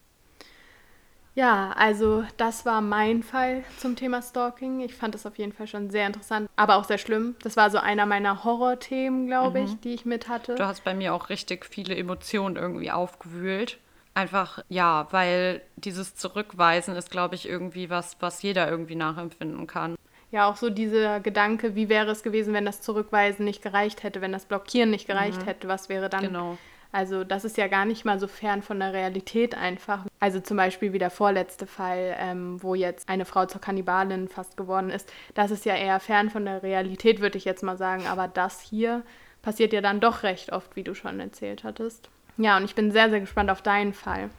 Ja, 1.35 1.71
also 1.77 2.23
das 2.37 2.65
war 2.65 2.81
mein 2.81 3.21
Fall 3.21 3.63
zum 3.77 3.95
Thema 3.95 4.21
Stalking. 4.21 4.81
Ich 4.81 4.95
fand 4.95 5.13
das 5.13 5.25
auf 5.25 5.37
jeden 5.37 5.53
Fall 5.53 5.67
schon 5.67 5.91
sehr 5.91 6.07
interessant, 6.07 6.49
aber 6.55 6.75
auch 6.75 6.83
sehr 6.83 6.97
schlimm. 6.97 7.35
Das 7.43 7.55
war 7.55 7.69
so 7.69 7.77
einer 7.77 8.07
meiner 8.07 8.43
Horrorthemen, 8.43 9.27
glaube 9.27 9.59
ich, 9.61 9.69
mhm. 9.69 9.81
die 9.81 9.93
ich 9.93 10.05
mit 10.05 10.27
hatte. 10.27 10.55
Du 10.55 10.65
hast 10.65 10.83
bei 10.83 10.95
mir 10.95 11.13
auch 11.13 11.29
richtig 11.29 11.65
viele 11.65 11.95
Emotionen 11.95 12.55
irgendwie 12.55 12.91
aufgewühlt. 12.91 13.77
Einfach, 14.15 14.63
ja, 14.67 15.07
weil 15.11 15.61
dieses 15.75 16.15
Zurückweisen 16.15 16.95
ist, 16.95 17.11
glaube 17.11 17.35
ich, 17.35 17.47
irgendwie 17.47 17.91
was, 17.91 18.17
was 18.19 18.41
jeder 18.41 18.69
irgendwie 18.69 18.95
nachempfinden 18.95 19.67
kann 19.67 19.95
ja 20.31 20.49
auch 20.49 20.55
so 20.55 20.69
dieser 20.69 21.19
Gedanke, 21.19 21.75
wie 21.75 21.89
wäre 21.89 22.11
es 22.11 22.23
gewesen, 22.23 22.53
wenn 22.53 22.65
das 22.65 22.81
Zurückweisen 22.81 23.45
nicht 23.45 23.61
gereicht 23.61 24.03
hätte, 24.03 24.21
wenn 24.21 24.31
das 24.31 24.45
Blockieren 24.45 24.91
nicht 24.91 25.07
gereicht 25.07 25.41
mhm. 25.41 25.45
hätte, 25.45 25.67
was 25.67 25.89
wäre 25.89 26.09
dann? 26.09 26.23
Genau. 26.23 26.57
Also 26.91 27.23
das 27.23 27.45
ist 27.45 27.57
ja 27.57 27.67
gar 27.67 27.85
nicht 27.85 28.03
mal 28.03 28.19
so 28.19 28.27
fern 28.27 28.63
von 28.63 28.79
der 28.79 28.93
Realität 28.93 29.55
einfach. 29.55 30.05
Also 30.19 30.39
zum 30.39 30.57
Beispiel 30.57 30.91
wie 30.91 30.97
der 30.97 31.11
vorletzte 31.11 31.67
Fall, 31.67 32.15
ähm, 32.17 32.61
wo 32.63 32.73
jetzt 32.73 33.09
eine 33.09 33.25
Frau 33.25 33.45
zur 33.45 33.61
Kannibalin 33.61 34.27
fast 34.27 34.57
geworden 34.57 34.89
ist. 34.89 35.11
Das 35.35 35.51
ist 35.51 35.65
ja 35.65 35.75
eher 35.75 35.99
fern 35.99 36.31
von 36.31 36.45
der 36.45 36.63
Realität, 36.63 37.21
würde 37.21 37.37
ich 37.37 37.45
jetzt 37.45 37.61
mal 37.61 37.77
sagen. 37.77 38.07
Aber 38.07 38.27
das 38.27 38.61
hier 38.61 39.03
passiert 39.43 39.71
ja 39.71 39.81
dann 39.81 39.99
doch 39.99 40.23
recht 40.23 40.51
oft, 40.51 40.75
wie 40.75 40.83
du 40.83 40.95
schon 40.95 41.19
erzählt 41.19 41.63
hattest. 41.63 42.09
Ja, 42.37 42.57
und 42.57 42.65
ich 42.65 42.73
bin 42.73 42.91
sehr, 42.91 43.09
sehr 43.09 43.19
gespannt 43.19 43.51
auf 43.51 43.61
deinen 43.61 43.93
Fall. 43.93 44.31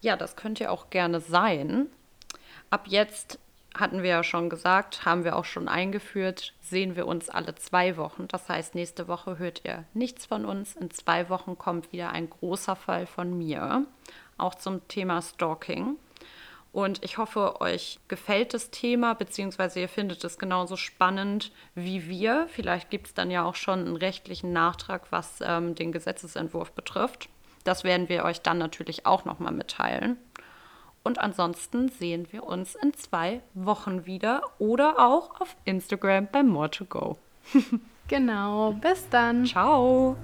Ja, 0.00 0.16
das 0.16 0.34
könnte 0.34 0.70
auch 0.70 0.88
gerne 0.88 1.20
sein. 1.20 1.88
Ab 2.70 2.86
jetzt 2.86 3.38
hatten 3.78 4.02
wir 4.02 4.10
ja 4.10 4.22
schon 4.24 4.50
gesagt, 4.50 5.04
haben 5.04 5.24
wir 5.24 5.36
auch 5.36 5.44
schon 5.44 5.68
eingeführt, 5.68 6.54
sehen 6.60 6.96
wir 6.96 7.06
uns 7.06 7.30
alle 7.30 7.54
zwei 7.54 7.96
Wochen. 7.96 8.26
Das 8.28 8.48
heißt, 8.48 8.74
nächste 8.74 9.08
Woche 9.08 9.38
hört 9.38 9.62
ihr 9.64 9.84
nichts 9.94 10.26
von 10.26 10.44
uns. 10.44 10.76
In 10.76 10.90
zwei 10.90 11.28
Wochen 11.28 11.56
kommt 11.56 11.92
wieder 11.92 12.10
ein 12.10 12.28
großer 12.28 12.76
Fall 12.76 13.06
von 13.06 13.36
mir, 13.36 13.86
auch 14.36 14.54
zum 14.54 14.86
Thema 14.88 15.22
Stalking. 15.22 15.96
Und 16.72 17.02
ich 17.02 17.18
hoffe, 17.18 17.60
euch 17.60 17.98
gefällt 18.08 18.52
das 18.52 18.70
Thema, 18.70 19.14
beziehungsweise 19.14 19.80
ihr 19.80 19.88
findet 19.88 20.22
es 20.24 20.38
genauso 20.38 20.76
spannend 20.76 21.50
wie 21.74 22.08
wir. 22.08 22.46
Vielleicht 22.50 22.90
gibt 22.90 23.06
es 23.06 23.14
dann 23.14 23.30
ja 23.30 23.44
auch 23.44 23.54
schon 23.54 23.80
einen 23.80 23.96
rechtlichen 23.96 24.52
Nachtrag, 24.52 25.10
was 25.10 25.40
ähm, 25.40 25.74
den 25.74 25.92
Gesetzesentwurf 25.92 26.72
betrifft. 26.72 27.30
Das 27.64 27.84
werden 27.84 28.08
wir 28.08 28.24
euch 28.24 28.42
dann 28.42 28.58
natürlich 28.58 29.06
auch 29.06 29.24
nochmal 29.24 29.52
mitteilen. 29.52 30.18
Und 31.08 31.20
ansonsten 31.20 31.88
sehen 31.88 32.26
wir 32.32 32.44
uns 32.44 32.74
in 32.74 32.92
zwei 32.92 33.40
Wochen 33.54 34.04
wieder 34.04 34.42
oder 34.58 34.98
auch 34.98 35.40
auf 35.40 35.56
Instagram 35.64 36.28
bei 36.30 36.42
More 36.42 36.70
to 36.70 36.84
Go. 36.84 37.16
genau, 38.08 38.72
bis 38.72 39.08
dann. 39.08 39.46
Ciao. 39.46 40.18